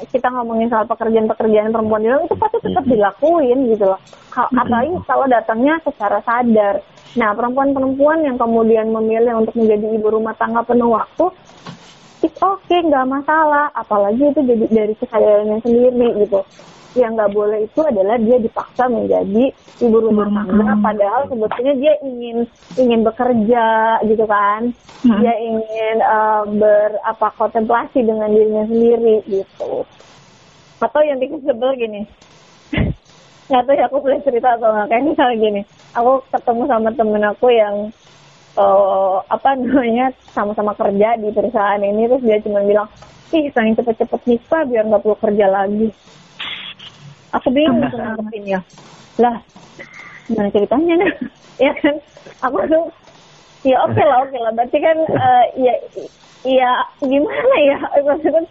[0.07, 2.91] kita ngomongin soal pekerjaan-pekerjaan perempuan di itu pasti tetap hmm.
[2.95, 3.99] dilakuin gitu loh.
[4.31, 4.55] Hmm.
[4.55, 6.79] Apalagi kalau datangnya secara sadar.
[7.17, 11.25] Nah, perempuan-perempuan yang kemudian memilih untuk menjadi ibu rumah tangga penuh waktu,
[12.23, 13.71] it's okay nggak masalah.
[13.75, 16.39] Apalagi itu jadi dari kesadarannya sendiri gitu.
[16.97, 19.45] Yang nggak boleh itu adalah dia dipaksa menjadi
[19.79, 20.81] ibu rumah tangga hmm.
[20.81, 22.37] padahal sebetulnya dia ingin
[22.75, 23.65] ingin bekerja
[24.09, 24.73] gitu kan.
[24.99, 25.15] Hmm.
[25.23, 29.85] dia ingin uh, ber apa kontemplasi dengan dirinya sendiri gitu.
[30.81, 32.01] Atau yang bikin sebel gini.
[33.49, 34.87] Nggak tahu ya aku boleh cerita atau nggak.
[34.93, 35.61] Kayak misalnya gini
[35.93, 37.75] aku ketemu sama temen aku yang
[38.59, 42.87] uh, apa namanya sama-sama kerja di perusahaan ini terus dia cuma bilang
[43.31, 45.87] ih pengen cepet-cepet nikah biar nggak perlu kerja lagi.
[47.29, 48.59] Aku bingung tuh nanggepinnya
[49.21, 49.37] lah
[50.27, 50.93] gimana ceritanya?
[50.99, 51.13] Nih
[51.65, 51.95] ya kan?
[52.43, 52.85] Aku tuh
[53.63, 54.51] ya oke okay lah oke okay lah.
[54.53, 55.73] Berarti kan uh, ya
[56.39, 56.71] Iya,
[57.03, 57.79] gimana ya?
[58.07, 58.47] Maksudnya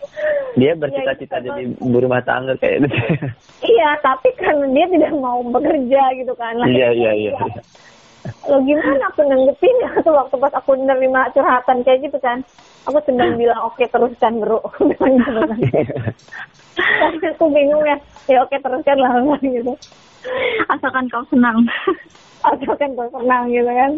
[0.60, 2.96] dia bercita-cita ya, jadi ibu rumah tangga kayak gitu.
[3.64, 6.52] Iya, tapi kan dia tidak mau bekerja gitu kan.
[6.68, 7.32] Iya, iya, iya
[8.48, 9.90] lo gimana aku nanggepin ya?
[10.02, 12.40] Tuh waktu pas aku nerima curhatan kayak gitu kan
[12.88, 14.60] aku sedang bilang oke okay, teruskan bro.
[14.80, 15.58] Gitu kan.
[16.78, 17.96] Tapi aku bingung ya.
[18.30, 19.12] Ya oke okay, teruskan lah
[19.42, 19.72] gitu.
[20.72, 21.64] Asalkan kau senang.
[22.48, 23.92] Asalkan kau senang gitu kan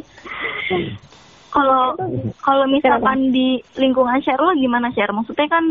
[1.50, 1.98] kalau
[2.40, 5.10] kalau misalkan di lingkungan share lo gimana share?
[5.10, 5.64] Maksudnya kan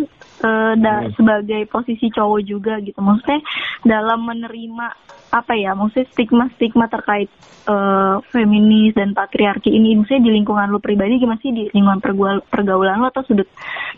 [0.44, 1.16] e, da, hmm.
[1.16, 3.00] sebagai posisi cowok juga gitu.
[3.00, 3.40] Maksudnya
[3.88, 4.88] dalam menerima
[5.32, 5.72] apa ya?
[5.74, 7.32] Maksudnya stigma stigma terkait
[7.70, 11.54] uh, feminis dan patriarki ini maksudnya di lingkungan lo pribadi gimana sih?
[11.54, 12.02] Di lingkungan
[12.50, 13.48] pergaulan lo atau sudut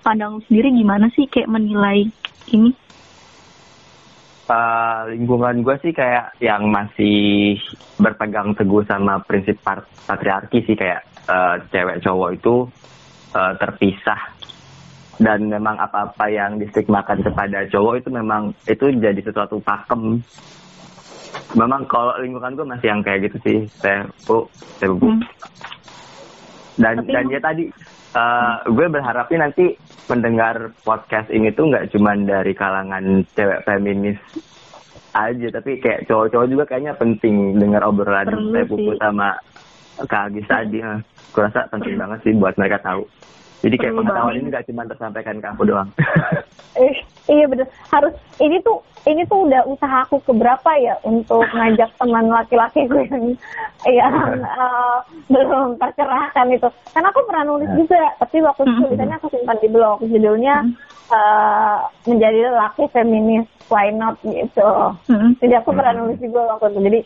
[0.05, 2.05] pandang lo sendiri gimana sih kayak menilai
[2.51, 2.71] ini?
[4.51, 7.55] Uh, lingkungan gue sih kayak yang masih
[7.95, 12.55] berpegang teguh sama prinsip patriarki sih kayak uh, cewek cowok itu
[13.35, 14.21] uh, terpisah.
[15.21, 20.17] Dan memang apa-apa yang distigmakan kepada cowok itu memang itu jadi sesuatu pakem.
[21.53, 24.49] Memang kalau lingkungan gue masih yang kayak gitu sih saya bu.
[24.81, 25.05] Saya bu.
[25.05, 25.21] Hmm.
[26.79, 27.63] dan Tapi dan ya tadi
[28.15, 29.75] uh, gue berharapnya nanti
[30.07, 34.19] mendengar podcast ini tuh nggak cuma dari kalangan cewek feminis
[35.11, 39.35] aja tapi kayak cowok-cowok juga kayaknya penting dengar obrolan saya buku sama
[39.99, 40.79] Kak Agis tadi.
[41.31, 43.03] Gue rasa penting banget sih buat mereka tahu.
[43.61, 45.89] Jadi kayak pengetahuan ini gak cuma tersampaikan ke aku doang.
[46.81, 46.97] eh,
[47.29, 47.69] iya bener.
[47.93, 53.05] Harus ini tuh ini tuh udah usaha aku keberapa ya untuk ngajak teman laki-laki gue
[53.09, 53.25] yang
[53.89, 54.13] yang
[54.45, 54.97] uh,
[55.29, 56.69] belum tercerahkan itu.
[56.93, 57.77] Karena aku pernah nulis nah.
[57.77, 59.97] juga, tapi waktu itu tulisannya aku simpan di blog.
[60.05, 60.55] Judulnya
[61.13, 61.77] uh,
[62.09, 64.69] menjadi laki feminis, why not gitu.
[65.37, 66.79] Jadi aku pernah nulis juga waktu itu.
[66.81, 66.99] Jadi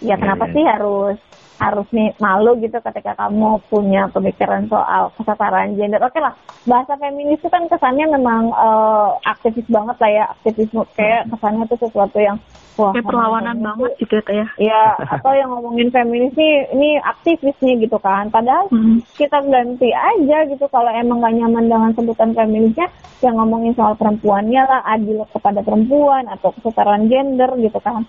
[0.00, 0.54] ya kenapa iya, iya.
[0.54, 1.16] sih harus
[1.60, 6.00] harus nih malu gitu ketika kamu punya pemikiran soal kesetaraan gender.
[6.00, 6.32] Oke lah,
[6.64, 11.78] bahasa feminis itu kan kesannya memang uh, aktivis banget lah ya, aktivisme kayak kesannya tuh
[11.84, 12.40] sesuatu yang
[12.80, 14.46] wah kayak perlawanan banget gitu ya.
[14.56, 18.32] Ya, atau yang ngomongin feminis nih ini aktivis nih gitu kan.
[18.32, 19.04] Padahal hmm.
[19.20, 22.88] kita ganti aja gitu kalau emang gak nyaman dengan sebutan feminisnya
[23.20, 28.08] yang ngomongin soal perempuannya lah, adil kepada perempuan atau kesetaraan gender gitu kan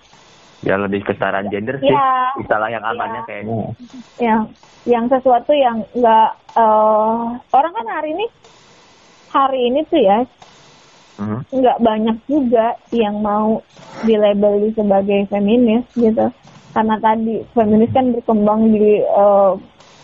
[0.62, 1.90] ya lebih kesetaraan gender sih.
[1.90, 3.26] Ya, istilah yang amannya ya.
[3.26, 3.56] kayaknya
[4.18, 4.36] ya.
[4.82, 8.26] Yang sesuatu yang enggak uh, orang kan hari ini
[9.30, 10.18] hari ini tuh ya
[11.22, 11.40] uh-huh.
[11.54, 13.62] nggak banyak juga yang mau
[14.06, 16.30] dilabeli sebagai feminis gitu.
[16.72, 19.54] Karena tadi feminis kan berkembang di uh,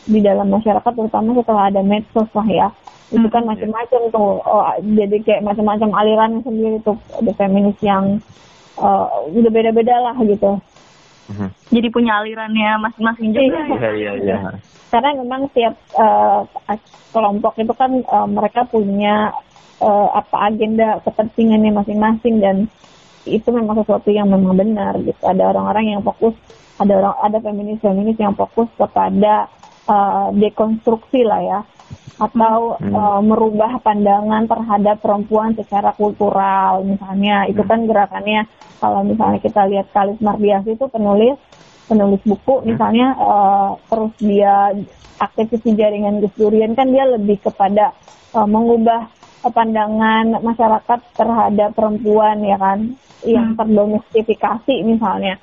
[0.08, 2.68] di dalam masyarakat terutama setelah ada medsos lah ya.
[3.08, 3.56] Itu kan hmm.
[3.56, 4.30] macam-macam tuh.
[4.44, 7.00] Oh, jadi kayak macam-macam aliran sendiri tuh.
[7.16, 8.20] Ada feminis yang
[8.78, 10.58] uh, udah beda-beda lah gitu.
[11.28, 11.50] Uh-huh.
[11.68, 13.60] Jadi punya alirannya masing-masing juga.
[13.76, 14.12] Iya iya iya.
[14.16, 14.36] iya.
[14.88, 16.48] Karena memang tiap uh,
[17.12, 19.36] kelompok itu kan uh, mereka punya
[19.84, 22.56] uh, apa agenda kepentingannya masing-masing dan
[23.28, 25.20] itu memang sesuatu yang memang benar gitu.
[25.20, 26.32] Ada orang-orang yang fokus,
[26.80, 29.52] ada orang ada feminis-feminis yang fokus kepada
[29.84, 31.60] uh, dekonstruksi lah ya
[32.18, 32.90] atau hmm.
[32.90, 36.82] uh, merubah pandangan terhadap perempuan secara kultural.
[36.82, 38.50] Misalnya itu kan gerakannya
[38.82, 41.38] kalau misalnya kita lihat Kalis Mardiasi itu penulis
[41.88, 44.76] penulis buku misalnya uh, terus dia
[45.18, 47.96] aktivis di jaringan Gus Durian kan dia lebih kepada
[48.36, 49.08] uh, mengubah
[49.46, 52.98] pandangan masyarakat terhadap perempuan ya kan?
[53.22, 53.58] Yang hmm.
[53.58, 55.38] terdomestifikasi misalnya.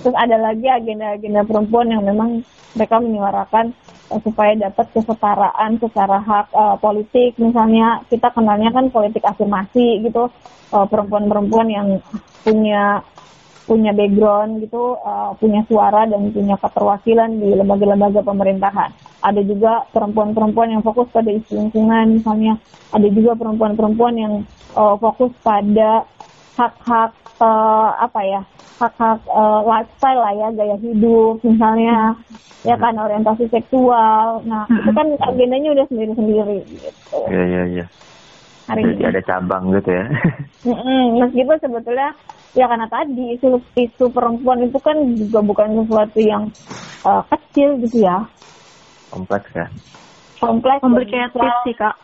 [0.00, 2.42] Terus ada lagi agenda-agenda perempuan yang memang
[2.74, 3.70] mereka menyuarakan
[4.10, 7.36] supaya dapat kesetaraan secara hak uh, politik.
[7.40, 10.28] Misalnya kita kenalnya kan politik afirmasi gitu
[10.72, 11.88] uh, perempuan-perempuan yang
[12.44, 13.00] punya
[13.64, 18.92] punya background gitu uh, punya suara dan punya keterwakilan di lembaga-lembaga pemerintahan.
[19.24, 22.60] Ada juga perempuan-perempuan yang fokus pada isu lingkungan misalnya.
[22.92, 24.34] Ada juga perempuan-perempuan yang
[24.76, 26.04] uh, fokus pada
[26.60, 28.40] hak-hak uh, apa ya
[28.80, 32.66] hak-hak uh, lifestyle lah ya gaya hidup misalnya hmm.
[32.66, 34.40] ya kan orientasi seksual.
[34.48, 34.80] Nah hmm.
[34.82, 37.18] itu kan agendanya udah sendiri-sendiri gitu.
[37.28, 37.86] Iya iya iya.
[38.64, 39.04] Hari ini.
[39.04, 40.04] ada cabang gitu ya.
[41.20, 42.16] Meskipun sebetulnya
[42.56, 46.48] ya karena tadi isu isu perempuan itu kan juga bukan sesuatu yang
[47.04, 48.24] uh, kecil gitu ya.
[49.12, 49.68] Kompleks ya.
[50.40, 51.94] Kompleks komplikated sih kak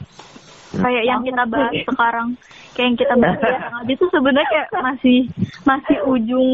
[0.75, 2.29] kayak yang kita bahas sekarang.
[2.71, 3.59] Kayak yang kita bahas ya
[3.95, 5.18] itu sebenarnya kayak masih
[5.66, 6.51] masih ujung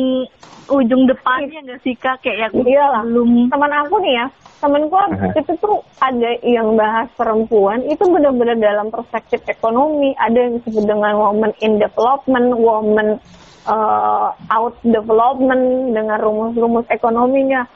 [0.66, 2.24] ujung depannya nggak sih kak?
[2.24, 3.02] Kayak yang Iyalah.
[3.04, 3.52] belum.
[3.52, 4.26] Teman aku nih ya.
[4.56, 4.96] Temanku
[5.36, 7.84] itu tuh ada yang bahas perempuan.
[7.86, 10.16] Itu benar-benar dalam perspektif ekonomi.
[10.16, 13.20] Ada yang disebut dengan woman in development woman
[13.68, 17.68] uh, out development dengan rumus-rumus ekonominya.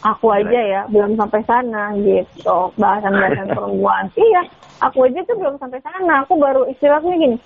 [0.00, 2.72] Aku aja ya belum sampai sana gitu.
[2.80, 4.08] Bahasan-bahasan perempuan.
[4.16, 4.42] Iya
[4.80, 6.24] aku aja tuh belum sampai sana.
[6.24, 7.36] Aku baru istilahnya gini.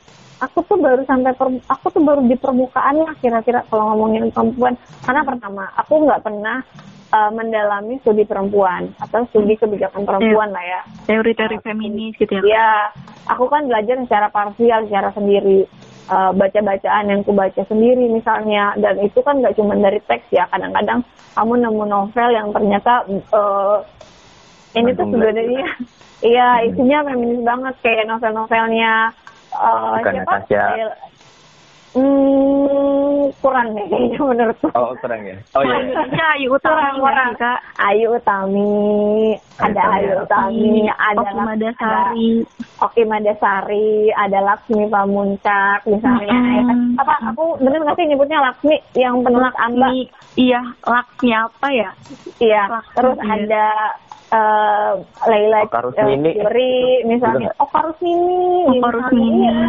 [0.41, 4.73] Aku tuh baru sampai per, aku tuh baru di permukaan lah kira-kira kalau ngomongin perempuan.
[5.05, 6.65] Karena pertama aku nggak pernah
[7.13, 10.57] uh, mendalami studi perempuan atau studi kebijakan perempuan yeah.
[10.57, 10.81] lah ya.
[11.13, 12.43] Teori-teori uh, feminis gitu ya.
[12.43, 12.71] Iya,
[13.29, 15.69] aku kan belajar secara parsial secara sendiri.
[16.11, 18.73] Uh, baca-bacaan yang ku baca sendiri misalnya.
[18.81, 20.49] Dan itu kan nggak cuma dari teks ya.
[20.49, 21.05] Kadang-kadang
[21.37, 23.05] kamu nemu novel yang ternyata
[23.37, 23.79] uh,
[24.75, 25.69] ini tuh sebenarnya
[26.21, 29.09] Iya, isinya feminis banget kayak novel-novelnya
[29.57, 30.37] uh, siapa?
[31.91, 34.71] Hmm, kurang deh kayaknya menurutku.
[34.79, 35.35] Oh, kurang ya.
[35.59, 35.75] Oh iya.
[35.83, 37.59] Indonesia Ayu Utami Kurang, Kak.
[37.83, 38.71] Ayu Utami,
[39.59, 42.31] ada Ayu Ayu Utami, ada Oki Madasari.
[42.47, 46.39] ada Oki Madasari, ada Laksmi Pamuncak misalnya.
[46.39, 46.79] Ya kan?
[46.95, 49.91] Apa aku bener nggak sih nyebutnya Laksmi yang penulis Amba?
[50.39, 51.91] Iya, Laksmi apa ya?
[52.39, 52.63] Iya.
[52.95, 53.35] Terus iya.
[53.35, 53.67] ada
[54.31, 54.91] eh
[55.27, 56.35] Laila eh.
[56.39, 56.75] Juri
[57.05, 57.51] misalnya.
[57.51, 58.39] Juga Oka Rusmini.
[58.67, 58.91] Oka misalnya.
[58.95, 59.43] Rusmini.
[59.47, 59.69] Iya.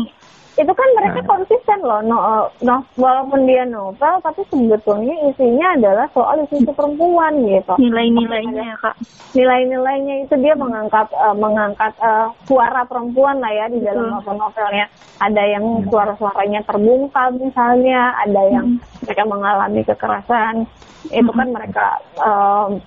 [0.52, 1.30] Itu kan mereka Nah.
[1.32, 2.04] konsisten loh.
[2.04, 2.18] No,
[2.60, 7.74] no, walaupun dia novel, tapi sebetulnya isinya adalah soal isu perempuan gitu.
[7.80, 8.96] Nilai-nilainya ya Kak.
[9.32, 14.92] nilai-nilainya itu dia mengangkat eh, mengangkat eh, suara perempuan lah ya di dalam novel-novelnya.
[15.24, 20.68] Ada yang suara-suaranya terbungkam misalnya, ada yang mereka mengalami kekerasan.
[21.08, 22.84] Itu kan mereka em,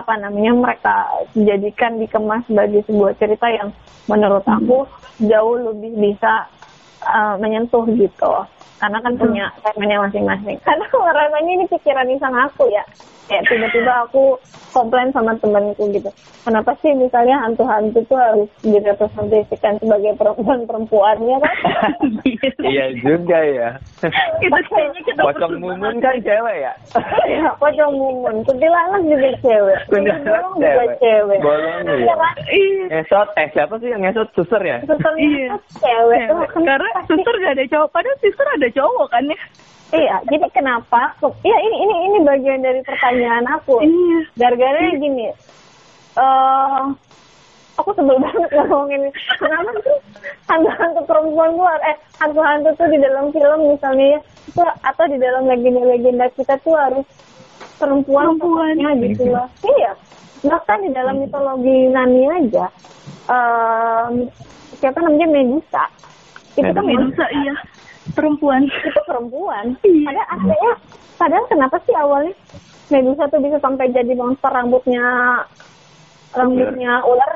[0.00, 0.96] apa namanya mereka
[1.34, 3.68] jadikan dikemas sebagai sebuah cerita yang
[4.06, 4.86] menurut aku
[5.22, 6.46] jauh lebih bisa
[7.02, 8.32] eh, menyentuh gitu.
[8.78, 10.56] Karena kan punya segmennya masing-masing.
[10.66, 12.84] Karena aku rasanya ini pikiran iseng aku ya.
[13.28, 14.40] Kayak tiba-tiba aku
[14.72, 16.08] komplain sama temanku gitu.
[16.42, 21.56] Kenapa sih misalnya hantu-hantu tuh harus direpresentasikan sebagai perempuan-perempuannya kan?
[22.58, 23.70] Iya juga ya.
[24.40, 26.72] Itu kayaknya kita Pocong mumun kan cewek ya.
[27.28, 28.44] ya, pocong mumun.
[28.44, 29.78] Kuntilanak juga cewek.
[29.88, 30.96] Kuntilanak juga cewek.
[31.00, 31.38] cewek.
[31.40, 32.14] Bolong Iya iya.
[32.16, 32.34] kan?
[32.48, 32.84] Iya.
[32.92, 34.28] Ngesot, eh siapa sih yang ngesot?
[34.34, 34.78] Suster ya?
[34.84, 35.48] Susternya Iya.
[35.80, 36.20] cewek.
[36.28, 39.38] kan Karena suster gak ada cowok, padahal suster ada cowok kan ya?
[39.88, 41.16] Iya, jadi kenapa?
[41.40, 43.80] Iya, ini ini ini bagian dari pertanyaan aku.
[43.80, 44.18] Iya.
[44.36, 45.32] Gara-gara gini,
[46.18, 46.82] eh
[47.78, 49.02] aku sebel banget ngomongin
[49.38, 49.96] kenapa sih
[50.50, 54.20] hantu-hantu perempuan luar eh hantu-hantu tuh di dalam film misalnya ya
[54.50, 57.06] itu atau di dalam legenda-legenda kita tuh harus
[57.78, 58.74] perempuan Perempuan.
[58.74, 59.46] pokoknya gitu loh
[59.78, 59.92] iya
[60.42, 62.66] bahkan di dalam mitologi Nani aja
[63.30, 64.26] em,
[64.82, 65.84] siapa namanya Medusa
[66.58, 67.54] itu kan Medusa iya.
[68.14, 68.62] Perempuan.
[68.68, 69.76] itu perempuan.
[69.84, 70.06] Iya.
[70.08, 70.72] Padahal aslinya,
[71.18, 72.34] padahal kenapa sih awalnya
[72.88, 75.04] Medusa tuh bisa sampai jadi monster rambutnya
[76.32, 77.32] rambutnya ular?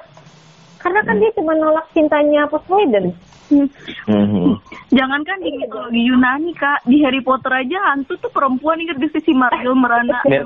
[0.81, 3.13] Karena kan dia cuma nolak cintanya Poseidon.
[3.53, 3.69] Hmm.
[4.09, 4.57] Mhm.
[4.89, 9.37] Jangankan di mitologi Yunani kak, di Harry Potter aja hantu tuh perempuan ingat di sisi
[9.37, 10.25] Marvel merana.
[10.25, 10.41] Ya.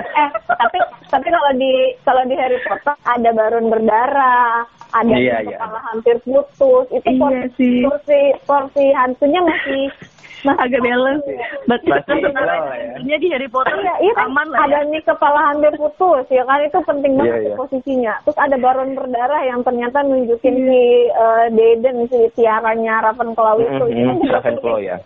[0.00, 1.72] eh, tapi tapi kalau di
[2.02, 5.58] kalau di Harry Potter ada Baron berdarah, ada Iya, yang iya.
[5.60, 6.84] kepala hampir putus.
[6.90, 7.76] Itu Iya porsi, sih.
[7.84, 9.84] porsi porsi hantunya masih
[10.46, 11.24] masih Agak balance.
[11.66, 12.58] Berarti sebenarnya
[13.02, 13.16] ya.
[13.18, 14.88] di Harry Potter Iya, iya kan aman lah ada ya.
[14.88, 17.58] nih kepala hampir putus ya kan itu penting banget Iya, tuh iya.
[17.58, 18.14] posisinya.
[18.22, 20.82] Terus ada baron berdarah yang ternyata nunjukin si
[21.12, 23.84] uh, Deden si tiaranya Ravenclaw itu.
[23.84, 24.22] Itu kan Mhm.
[24.22, 24.96] juga Ravenclaw ya.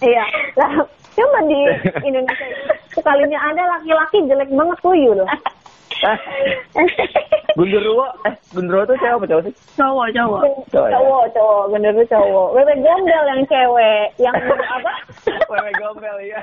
[0.00, 0.24] Iya.
[0.56, 0.70] Lah,
[1.16, 1.60] cuma di
[2.02, 2.46] Indonesia
[2.90, 5.20] sekalinya ada laki-laki jelek banget tuyul.
[7.56, 9.54] Gundurwo, eh Gundurwo tuh cewek apa cowok sih?
[9.76, 10.42] Cowok, cowok.
[10.72, 10.94] Cowok ya?
[10.96, 12.48] cowok, cowok, bener tuh cowok.
[12.56, 14.92] Wewe gombel yang cewek, yang apa?
[15.52, 16.40] Wewe gombel ya.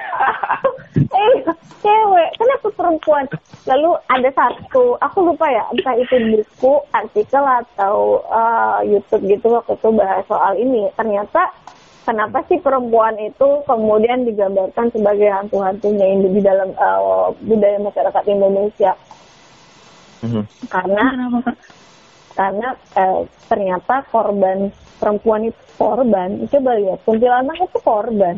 [1.17, 1.33] eh,
[1.81, 3.25] cewek, kenapa perempuan?
[3.65, 9.73] Lalu ada satu, aku lupa ya, entah itu buku, artikel atau uh, YouTube gitu waktu
[9.75, 10.93] itu bahas soal ini.
[10.93, 11.49] Ternyata
[12.05, 18.93] kenapa sih perempuan itu kemudian digambarkan sebagai hantu-hantunya di dalam uh, budaya masyarakat Indonesia?
[20.19, 20.43] Mhm.
[20.67, 21.51] Karena Kenapa
[22.39, 23.19] karena eh,
[23.51, 26.29] ternyata korban perempuan itu korban.
[26.51, 28.35] Coba lihat, kuntilanak itu korban.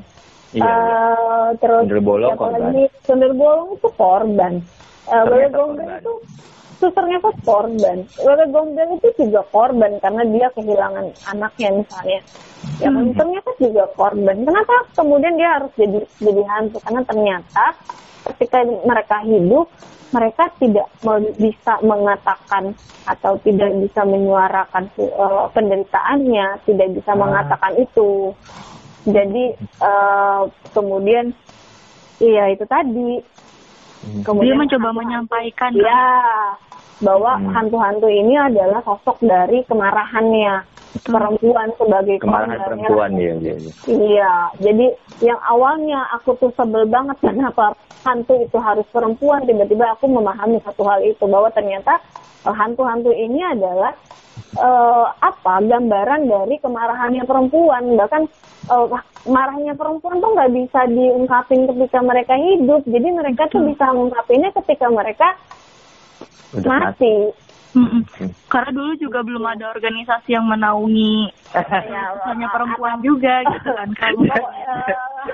[0.52, 0.72] Iya, iya.
[0.72, 2.62] Eh, terus Sundel bolong korban.
[2.62, 2.86] lagi?
[3.06, 4.54] Sundel bolong itu korban.
[5.10, 5.98] Uh, Gombel korban.
[5.98, 6.14] itu
[6.78, 7.98] susternya itu korban.
[8.22, 12.22] Wewe Gombel itu juga korban karena dia kehilangan anaknya misalnya.
[12.78, 12.94] Ya kan?
[12.94, 13.14] Hmm.
[13.18, 14.38] ternyata juga korban.
[14.46, 16.78] Kenapa kemudian dia harus jadi jadi hantu?
[16.86, 17.66] Karena ternyata
[18.30, 19.68] ketika mereka hidup
[20.12, 20.88] mereka tidak
[21.40, 22.76] bisa mengatakan
[23.08, 27.20] atau tidak bisa menyuarakan uh, penderitaannya, tidak bisa Ah.
[27.20, 28.36] mengatakan itu.
[29.02, 30.42] Jadi eh,
[30.78, 31.34] kemudian
[32.22, 33.18] iya itu tadi.
[34.06, 34.22] Mhm.
[34.46, 35.74] Dia mencoba menyampaikan.
[35.74, 36.06] Ya
[37.02, 37.50] bahwa Hmm.
[37.52, 40.64] hantu-hantu ini adalah sosok dari kemarahannya
[41.02, 42.68] perempuan sebagai Kemarahan korbannya.
[42.68, 43.72] perempuan ya, iya, iya.
[43.88, 44.86] Iya, jadi
[45.20, 50.86] yang awalnya aku tuh sebel banget kenapa hantu itu harus perempuan, tiba-tiba aku memahami satu
[50.86, 51.98] hal itu bahwa ternyata
[52.46, 53.94] eh, hantu-hantu ini adalah
[54.54, 58.30] eh, apa gambaran dari kemarahannya perempuan, bahkan
[58.68, 58.88] eh,
[59.26, 64.86] marahnya perempuan tuh nggak bisa diungkapin ketika mereka hidup, jadi mereka tuh bisa mengungkapinnya ketika
[64.90, 65.34] mereka
[66.56, 66.84] Udah mati.
[66.84, 67.16] mati.
[67.72, 68.04] Mm-mm.
[68.52, 71.32] Karena dulu juga belum ada organisasi yang menaungi
[71.92, 73.88] Ya, hanya perempuan juga gitu kan.
[74.00, 74.20] Kalau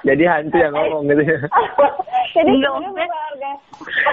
[0.03, 1.39] jadi hantu yang ngomong gitu ya.
[2.35, 3.53] jadi enggak maksudnya,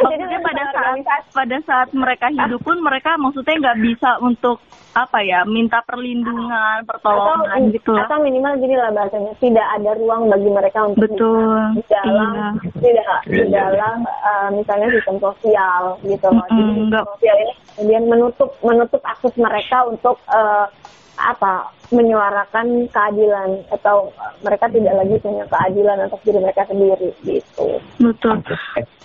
[0.02, 4.58] maksudnya pada saat pada saat mereka hidup pun mereka maksudnya nggak bisa untuk
[4.94, 10.30] apa ya minta perlindungan pertolongan atau, gitu atau minimal gini lah bahasanya tidak ada ruang
[10.30, 12.48] bagi mereka untuk betul di dalam iya.
[12.78, 13.58] tidak di iya, iya.
[13.58, 19.02] dalam uh, misalnya sistem sosial gitu loh mm -hmm, jadi sosial ini kemudian menutup menutup
[19.02, 20.70] akses mereka untuk uh,
[21.14, 24.10] apa menyuarakan keadilan atau
[24.42, 27.68] mereka tidak lagi punya keadilan untuk diri mereka sendiri gitu.
[28.02, 28.42] Betul.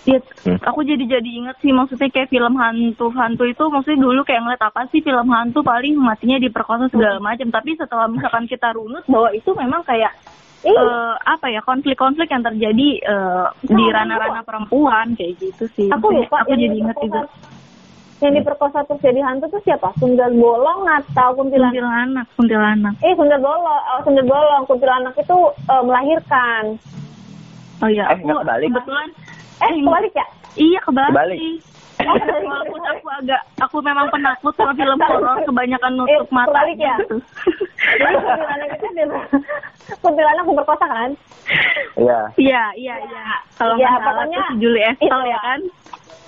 [0.08, 0.16] Ya,
[0.64, 4.62] aku jadi jadi ingat sih maksudnya kayak film hantu hantu itu maksudnya dulu kayak ngeliat
[4.64, 9.28] apa sih film hantu paling matinya diperkosa segala macam tapi setelah misalkan kita runut bahwa
[9.36, 10.16] itu memang kayak
[10.64, 15.88] uh, apa ya konflik-konflik yang terjadi uh, di ranah-ranah perempuan kayak gitu sih.
[15.92, 16.48] Aku lupa.
[16.48, 17.28] Aku jadi ingat juga
[18.20, 19.88] yang diperkosa terus jadi hantu tuh siapa?
[19.96, 21.72] Sundar Bolong atau kuntilanak?
[21.72, 22.94] Kuntilanak, kuntilanak.
[23.00, 25.38] Eh, Sundar Bolong, oh, Sundar Bolong, kuntilanak itu
[25.72, 26.76] uh, melahirkan.
[27.80, 28.68] Oh iya, eh, aku kebalik.
[28.68, 29.08] kebetulan
[29.60, 30.26] eh kebalik ya?
[30.60, 31.12] Iya, kebalik.
[31.16, 31.40] kebalik.
[32.00, 36.96] Oh, walaupun aku agak aku memang penakut sama film horor kebanyakan nutup eh, mata ya?
[36.96, 37.16] gitu.
[38.00, 38.86] Jadi kuntilanak itu
[40.00, 41.10] kuntilanak memperkosa kan?
[41.96, 42.20] Iya.
[42.40, 43.24] Iya, iya, iya.
[43.56, 45.60] Kalau ya, nggak salah itu Julie Estelle ya kan?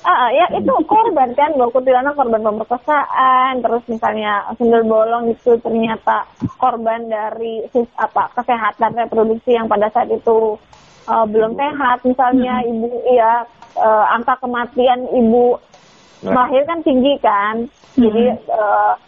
[0.03, 6.27] Ah, ya itu korban kan, bahwa kuntilanak korban pemerkosaan, terus misalnya sundel bolong itu ternyata
[6.59, 7.63] korban dari
[7.95, 10.59] apa kesehatan reproduksi yang pada saat itu
[11.07, 12.71] uh, belum sehat, misalnya hmm.
[12.75, 13.47] ibu ya
[13.79, 15.55] uh, angka kematian ibu
[16.27, 16.35] nah.
[16.35, 18.03] melahirkan tinggi kan, hmm.
[18.03, 18.99] jadi uh,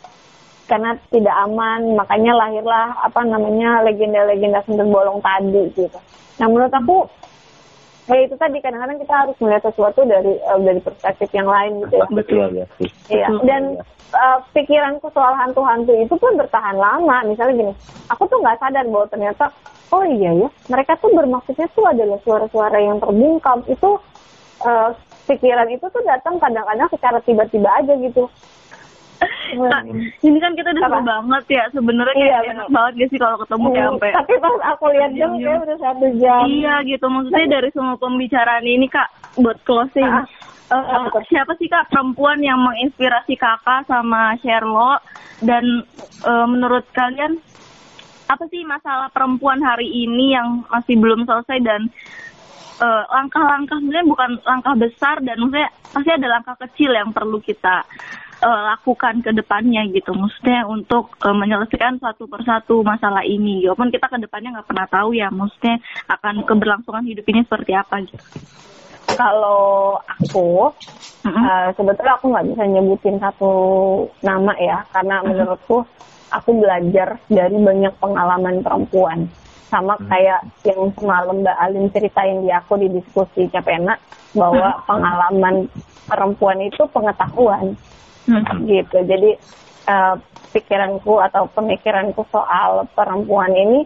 [0.70, 5.98] karena tidak aman, makanya lahirlah apa namanya legenda-legenda sundel bolong tadi gitu.
[6.38, 7.10] Nah menurut aku
[8.04, 11.94] ya itu tadi kadang-kadang kita harus melihat sesuatu dari uh, dari perspektif yang lain gitu
[11.96, 12.06] ya.
[12.12, 12.66] Betul ya.
[13.08, 13.26] Iya.
[13.48, 13.62] Dan
[14.12, 17.24] uh, pikiranku soal hantu-hantu itu pun bertahan lama.
[17.24, 17.72] Misalnya gini,
[18.12, 19.48] aku tuh nggak sadar bahwa ternyata
[19.94, 23.64] oh iya ya, mereka tuh bermaksudnya tuh adalah suara-suara yang terbungkam.
[23.64, 23.96] Itu
[24.68, 24.90] uh,
[25.24, 28.28] pikiran itu tuh datang kadang-kadang secara tiba-tiba aja gitu.
[29.54, 29.80] Nah,
[30.22, 33.66] ini kan kita udah seru banget ya sebenarnya iya, enak banget gak sih kalau ketemu
[33.70, 36.40] kayak sampai tapi pas aku lihat jam kayak udah satu jam.
[36.50, 37.06] Iya gitu.
[37.06, 39.08] Maksudnya dari semua pembicaraan ini kak
[39.38, 40.26] buat closing uh,
[40.74, 45.04] uh, siapa sih kak perempuan yang menginspirasi kakak sama Sherlock
[45.44, 45.84] dan
[46.24, 47.38] uh, menurut kalian
[48.24, 51.92] apa sih masalah perempuan hari ini yang masih belum selesai dan
[53.12, 57.86] langkah-langkah uh, sebenarnya bukan langkah besar dan maksudnya pasti ada langkah kecil yang perlu kita
[58.44, 60.12] uh, lakukan ke depannya gitu.
[60.12, 63.64] Maksudnya untuk uh, menyelesaikan satu persatu masalah ini.
[63.64, 65.80] Walaupun kita ke depannya nggak pernah tahu ya, maksudnya
[66.12, 68.24] akan keberlangsungan hidup ini seperti apa gitu.
[69.04, 70.72] Kalau aku,
[71.24, 71.44] mm-hmm.
[71.44, 73.52] uh, sebetulnya aku nggak bisa nyebutin satu
[74.20, 75.28] nama ya, karena mm-hmm.
[75.32, 75.76] menurutku
[76.32, 79.28] aku belajar dari banyak pengalaman perempuan.
[79.68, 83.98] Sama kayak yang semalam Mbak Alin ceritain di aku di diskusi Capena,
[84.30, 85.66] bahwa pengalaman
[86.06, 87.74] perempuan itu pengetahuan
[88.28, 88.64] hmm.
[88.68, 88.98] gitu.
[89.04, 89.30] Jadi
[89.88, 90.14] uh,
[90.54, 93.82] pikiranku atau pemikiranku soal perempuan ini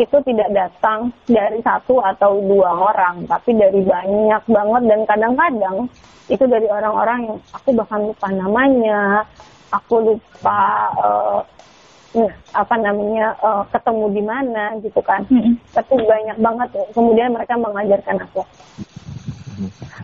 [0.00, 4.82] itu tidak datang dari satu atau dua orang tapi dari banyak banget.
[4.88, 5.76] Dan kadang-kadang
[6.30, 9.26] itu dari orang-orang yang aku bahkan lupa namanya
[9.74, 10.60] aku lupa
[10.98, 11.40] uh,
[12.58, 15.22] apa namanya uh, ketemu di mana gitu kan.
[15.30, 15.54] -hmm.
[15.74, 16.68] tapi banyak banget.
[16.94, 18.42] Kemudian mereka mengajarkan aku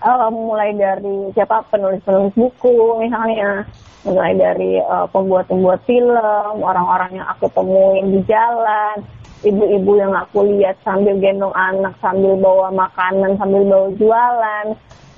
[0.03, 3.65] uh, mulai dari siapa penulis-penulis buku misalnya
[4.07, 9.03] mulai dari uh, pembuat-pembuat film orang-orang yang aku temuin di jalan
[9.43, 14.67] ibu-ibu yang aku lihat sambil gendong anak sambil bawa makanan sambil bawa jualan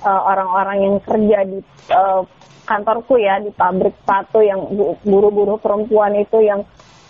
[0.03, 1.57] uh, orang-orang yang kerja di
[1.93, 2.21] uh,
[2.69, 4.61] kantorku ya di pabrik sepatu yang
[5.01, 6.61] buru-buru perempuan itu yang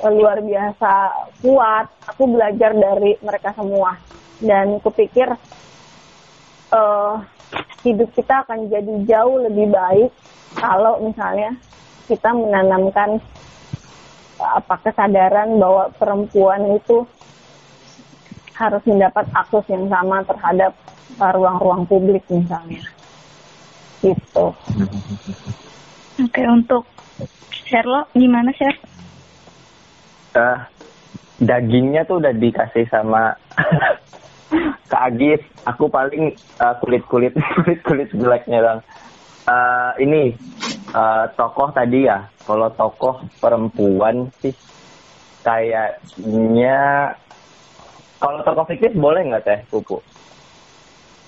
[0.07, 0.91] luar biasa
[1.43, 1.91] kuat.
[2.15, 3.99] Aku belajar dari mereka semua.
[4.39, 5.27] Dan kupikir
[6.73, 7.21] uh,
[7.83, 10.11] hidup kita akan jadi jauh lebih baik
[10.57, 11.55] kalau misalnya
[12.09, 13.21] kita menanamkan
[14.39, 17.05] apa kesadaran bahwa perempuan itu
[18.55, 20.71] harus mendapat akses yang sama terhadap
[21.19, 22.83] ruang-ruang publik misalnya
[23.99, 24.55] gitu.
[26.19, 26.83] Oke untuk
[27.67, 28.75] Sherlock gimana Sher?
[30.35, 30.59] Uh,
[31.39, 33.35] dagingnya tuh udah dikasih sama
[34.89, 38.79] Kak Agif, aku paling uh, kulit kulit kulit kulit jeleknya bang.
[39.49, 40.37] Uh, ini
[40.93, 44.53] uh, tokoh tadi ya, kalau tokoh perempuan sih
[45.41, 47.13] kayaknya
[48.19, 50.01] kalau tokoh fiktif boleh nggak teh Pupu?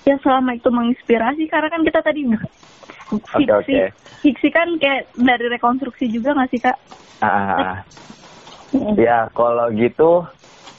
[0.02, 3.86] Ya selama itu menginspirasi karena kan kita tadi fiksi, okay, okay.
[4.20, 6.76] fiksi kan kayak dari rekonstruksi juga nggak sih kak?
[7.22, 7.76] Ah, ah, ah.
[8.98, 10.26] ya kalau gitu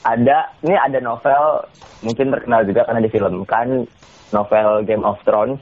[0.04, 1.64] ada ini ada novel
[2.04, 3.68] mungkin terkenal juga karena difilmkan
[4.30, 5.60] novel Game of Thrones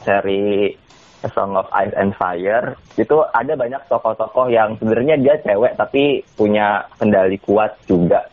[0.00, 0.72] seri
[1.20, 2.72] A Song of Ice and Fire.
[2.96, 8.24] Itu ada banyak tokoh-tokoh yang sebenarnya dia cewek tapi punya kendali kuat juga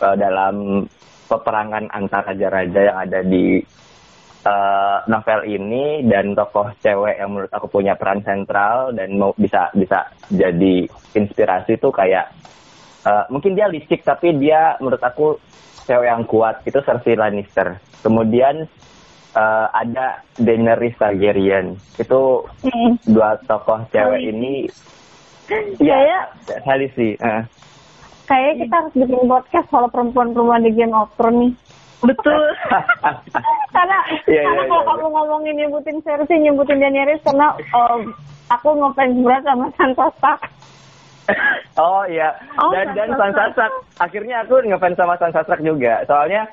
[0.00, 0.88] uh, dalam
[1.28, 3.60] peperangan antar raja-raja yang ada di
[4.46, 9.68] uh, novel ini dan tokoh cewek yang menurut aku punya peran sentral dan mau bisa
[9.74, 12.30] bisa jadi inspirasi tuh kayak
[13.06, 15.38] uh, mungkin dia licik tapi dia menurut aku
[15.86, 18.66] cewek yang kuat itu Cersei Lannister kemudian
[19.36, 21.76] uh, ada Daenerys Targaryen.
[22.00, 23.04] Itu hmm.
[23.04, 24.32] dua tokoh cewek Halisi.
[24.32, 24.54] ini
[25.88, 26.20] ya, ya.
[26.64, 27.14] Halisi.
[27.20, 27.44] Uh.
[28.26, 31.52] Kayaknya kita harus bikin podcast kalau perempuan-perempuan di Game of Thrones nih.
[32.02, 32.42] Betul.
[33.74, 38.10] karena yeah, karena yeah, kalau yeah, kamu ngomongin nyebutin Cersei, nyebutin Daenerys karena um,
[38.50, 40.42] aku ngefans berat sama Sansa Stark.
[41.82, 42.30] oh iya.
[42.58, 43.72] Oh, dan dan Sansa Stark.
[43.98, 46.02] Akhirnya aku ngefans sama Sansa Stark juga.
[46.06, 46.46] Soalnya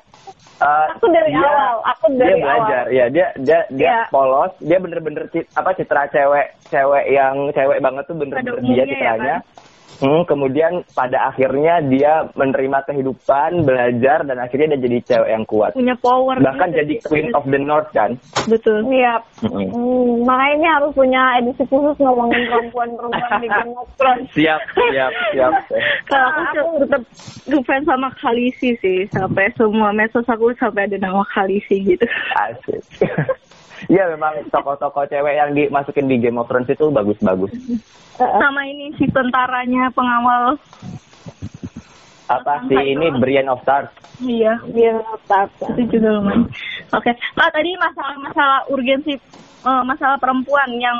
[0.62, 2.94] Uh, aku dari dia, awal, aku dari dia belajar, awal.
[2.94, 4.06] ya dia dia dia yeah.
[4.14, 5.26] polos, dia bener-bener
[5.58, 9.18] apa citra cewek cewek yang cewek banget tuh bener-bener dia ya, citranya.
[9.18, 9.42] Ya, kan?
[10.02, 15.70] Hmm, kemudian pada akhirnya dia menerima kehidupan, belajar dan akhirnya dia jadi cewek yang kuat.
[15.76, 16.36] Punya power.
[16.40, 16.78] Bahkan gitu.
[16.82, 18.18] jadi Queen of the North kan.
[18.50, 18.86] Betul.
[18.90, 19.22] Iya.
[19.44, 19.70] Hmm.
[19.70, 24.26] Hmm, makanya harus punya edisi khusus ngomongin perempuan-perempuan di Game of Thrones.
[24.34, 25.52] Siap, siap, siap.
[26.10, 27.02] Kalau aku, aku tetap
[27.46, 32.06] ngefans sama Khaleesi sih, sampai semua medsos aku sampai ada nama Khaleesi gitu.
[32.34, 32.82] Asik.
[33.88, 37.52] Iya memang tokoh-tokoh cewek yang dimasukin di Game of Thrones itu bagus-bagus.
[38.42, 40.54] Sama ini si tentaranya pengawal
[42.24, 43.92] apa sih ini Brian of Stars?
[44.22, 45.52] Iya, Brian of Stars.
[45.76, 46.48] Itu juga lumayan.
[46.94, 47.14] Oke, okay.
[47.36, 49.12] Nah, tadi masalah-masalah urgensi
[49.66, 50.98] uh, masalah perempuan yang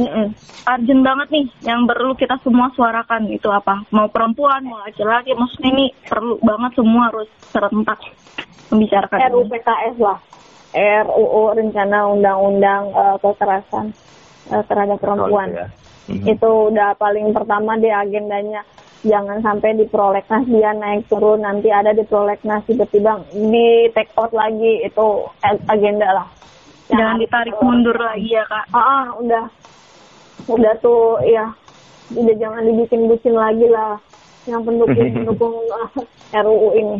[0.00, 0.28] mm
[0.60, 3.80] urgent banget nih, yang perlu kita semua suarakan itu apa?
[3.90, 7.98] Mau perempuan, mau laki-laki, maksudnya ini perlu banget semua harus serentak
[8.70, 9.18] membicarakan.
[9.34, 10.20] RUU PKS lah.
[10.74, 13.90] RUU Rencana Undang-Undang uh, Kekerasan
[14.54, 15.48] uh, terhadap Perempuan.
[15.50, 15.66] Oh, ya.
[15.66, 16.26] mm-hmm.
[16.30, 18.62] Itu udah paling pertama di agendanya.
[19.00, 24.28] Jangan sampai di prolegnas dia naik turun, nanti ada di prolegnas tiba-tiba di take out
[24.36, 25.24] lagi itu
[25.72, 26.28] agenda lah.
[26.92, 28.68] Jangan ditarik mundur lagi ya kak.
[28.76, 29.44] Ah, ah, udah,
[30.52, 31.48] udah tuh ya,
[32.12, 33.96] udah jangan dibikin bucin lagi lah
[34.44, 35.88] yang pendukung pendukung uh,
[36.44, 36.96] RUU ini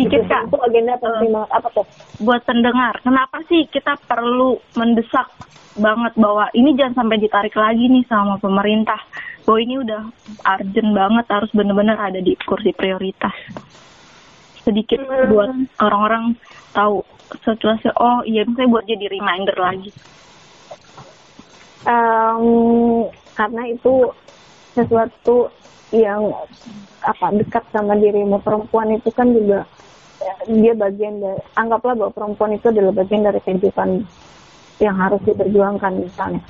[0.00, 0.42] sedikit kak.
[0.48, 1.86] itu agenda penting banget apa tuh?
[2.24, 5.28] Buat pendengar kenapa sih kita perlu mendesak
[5.76, 9.00] banget bahwa ini jangan sampai ditarik lagi nih sama pemerintah?
[9.44, 10.02] Bahwa ini udah
[10.56, 13.36] urgent banget harus benar-benar ada di kursi prioritas.
[14.64, 15.28] Sedikit hmm.
[15.28, 15.50] buat
[15.84, 16.36] orang-orang
[16.72, 17.04] tahu
[17.44, 19.90] situasi oh iya misalnya buat jadi reminder lagi.
[21.80, 24.12] Um, karena itu
[24.76, 25.48] sesuatu
[25.90, 26.28] yang
[27.02, 28.38] apa dekat sama dirimu.
[28.44, 29.66] Perempuan itu kan juga
[30.48, 33.88] dia bagian dari anggaplah bahwa perempuan itu adalah bagian dari kehidupan
[34.80, 36.40] yang harus diperjuangkan misalnya.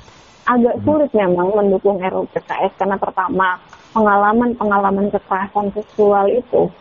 [0.47, 0.83] Agak hmm.
[0.83, 3.61] sulit memang mendukung RUU PKS karena pertama
[3.93, 6.71] pengalaman-pengalaman kekerasan seksual itu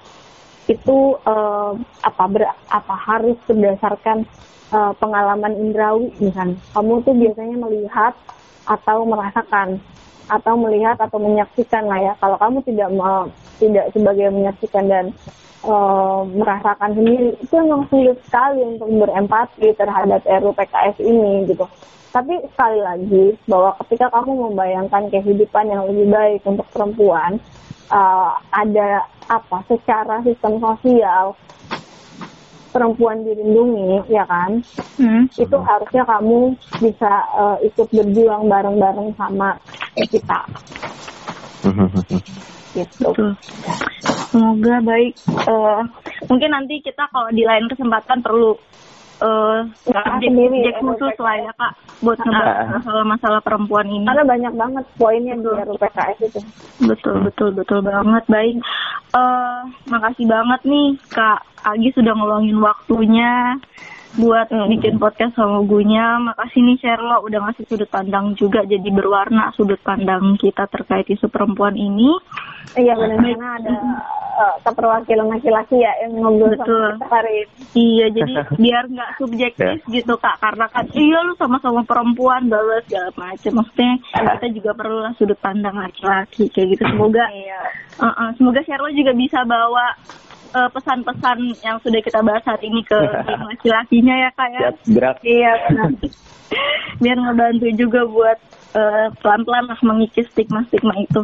[0.70, 1.74] itu uh,
[2.07, 4.22] apa ber, apa harus berdasarkan
[4.70, 6.57] uh, pengalaman indrawi misalnya.
[6.70, 8.14] Kamu tuh biasanya melihat
[8.70, 9.82] atau merasakan
[10.30, 13.26] atau melihat atau menyaksikan lah ya kalau kamu tidak mau
[13.58, 15.04] tidak sebagai menyaksikan dan
[15.66, 21.66] uh, merasakan sendiri itu memang sulit sekali untuk berempati terhadap RUU PKS ini gitu.
[22.10, 27.38] Tapi sekali lagi bahwa ketika kamu membayangkan kehidupan yang lebih baik untuk perempuan,
[27.94, 31.38] uh, ada apa secara sistem sosial
[32.70, 34.62] perempuan dilindungi, ya kan?
[34.96, 35.26] Hmm.
[35.34, 39.58] Itu harusnya kamu bisa uh, ikut berjuang bareng-bareng sama
[40.08, 40.40] kita.
[42.74, 43.04] gitu.
[43.10, 43.30] Betul.
[44.30, 45.12] Semoga baik.
[45.46, 45.82] Uh,
[46.30, 48.54] mungkin nanti kita kalau di lain kesempatan perlu
[49.20, 54.08] uh, subjek, subjek khusus lah ya kak buat masalah-masalah perempuan ini.
[54.08, 56.40] Karena banyak banget poinnya di RUU PKS itu.
[56.88, 58.56] Betul betul betul banget baik.
[59.10, 63.60] Uh, makasih banget nih kak Agi sudah ngeluangin waktunya
[64.18, 66.18] buat bikin podcast sama gunya.
[66.18, 71.30] Makasih nih Sherlo udah ngasih sudut pandang juga jadi berwarna sudut pandang kita terkait isu
[71.30, 72.11] perempuan ini.
[72.74, 73.74] Iya benar karena ada
[74.40, 76.96] uh, keperwakilan laki-laki ya yang ngobrol Betul.
[76.96, 77.44] sama hari
[77.76, 78.32] Iya jadi
[78.62, 79.92] biar nggak subjektif yeah.
[79.92, 84.98] gitu kak karena kan iya lu sama-sama perempuan balas segala macam maksudnya kita juga perlu
[85.02, 87.61] lah sudut pandang laki-laki kayak gitu semoga iya.
[88.00, 89.96] uh -uh, semoga Sherlo juga bisa bawa
[90.55, 92.98] uh, pesan-pesan yang sudah kita bahas hari ini ke
[93.51, 94.68] laki-lakinya ya kak ya.
[94.86, 95.16] Siap.
[95.22, 95.53] Iya
[97.03, 98.38] Biar ngebantu juga buat
[98.74, 101.22] uh, pelan-pelan lah mengikis stigma-stigma itu.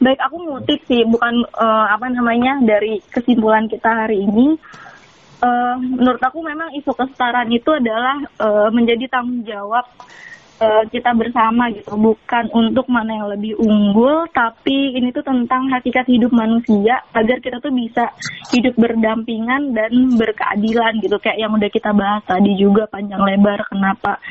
[0.00, 4.56] Baik, aku ngutip sih, bukan uh, apa namanya dari kesimpulan kita hari ini.
[5.42, 9.82] Uh, menurut aku memang isu kesetaraan itu adalah uh, menjadi tanggung jawab
[10.62, 11.98] uh, kita bersama gitu.
[11.98, 17.58] Bukan untuk mana yang lebih unggul tapi ini tuh tentang hakikat hidup manusia agar kita
[17.58, 18.14] tuh bisa
[18.54, 21.18] hidup berdampingan dan berkeadilan gitu.
[21.18, 24.22] Kayak yang udah kita bahas tadi juga panjang lebar kenapa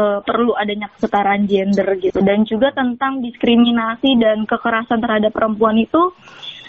[0.00, 2.24] uh, perlu adanya kesetaraan gender gitu.
[2.24, 6.16] Dan juga tentang diskriminasi dan kekerasan terhadap perempuan itu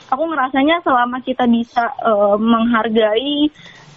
[0.08, 3.52] aku ngerasanya selama kita bisa uh, menghargai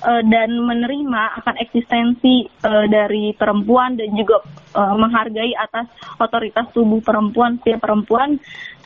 [0.05, 4.41] uh, dan menerima akan eksistensi uh, dari perempuan dan juga
[4.77, 5.87] uh, menghargai atas
[6.21, 8.41] otoritas tubuh perempuan setiap perempuan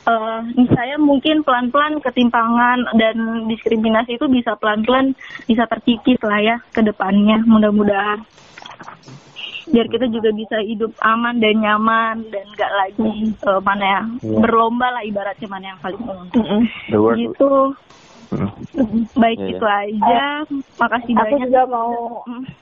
[0.07, 0.41] uh,
[0.75, 5.17] saya mungkin pelan-pelan ketimpangan dan diskriminasi itu bisa pelan-pelan
[5.49, 8.23] bisa terkikis lah ya ke depannya mudah-mudahan
[9.65, 14.41] biar kita juga bisa hidup aman dan nyaman dan gak lagi uh, mana ya yeah.
[14.45, 17.17] berlomba lah ibaratnya mana yang paling untung mm -hmm.
[17.17, 17.73] gitu.
[19.15, 20.23] Baik yeah, itu aja.
[20.81, 21.39] Makasih aku banyak.
[21.39, 21.93] Aku juga mau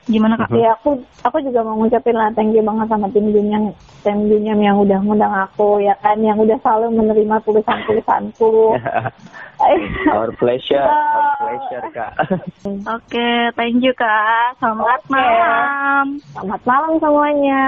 [0.05, 0.53] gimana Kak?
[0.53, 4.59] Ya aku aku juga mau ngucapin lah thank you banget sama tim Junyam tim Junyam
[4.59, 8.77] yang udah ngundang aku ya kan yang udah selalu menerima tulisan-tulisanku.
[10.13, 12.11] our pleasure, our pleasure Kak.
[12.27, 14.59] Oke, okay, thank you Kak.
[14.59, 15.11] Selamat okay.
[15.13, 16.05] malam.
[16.35, 17.63] Selamat malam semuanya.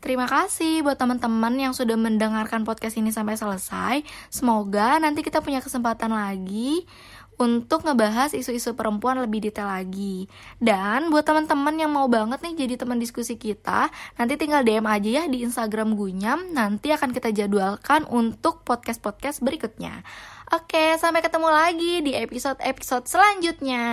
[0.00, 4.00] Terima kasih buat teman-teman yang sudah mendengarkan podcast ini sampai selesai.
[4.32, 6.88] Semoga nanti kita punya kesempatan lagi
[7.40, 10.28] untuk ngebahas isu-isu perempuan lebih detail lagi.
[10.60, 13.88] Dan buat teman-teman yang mau banget nih jadi teman diskusi kita,
[14.20, 20.04] nanti tinggal DM aja ya di Instagram Gunyam, nanti akan kita jadwalkan untuk podcast-podcast berikutnya.
[20.52, 23.84] Oke, sampai ketemu lagi di episode-episode selanjutnya.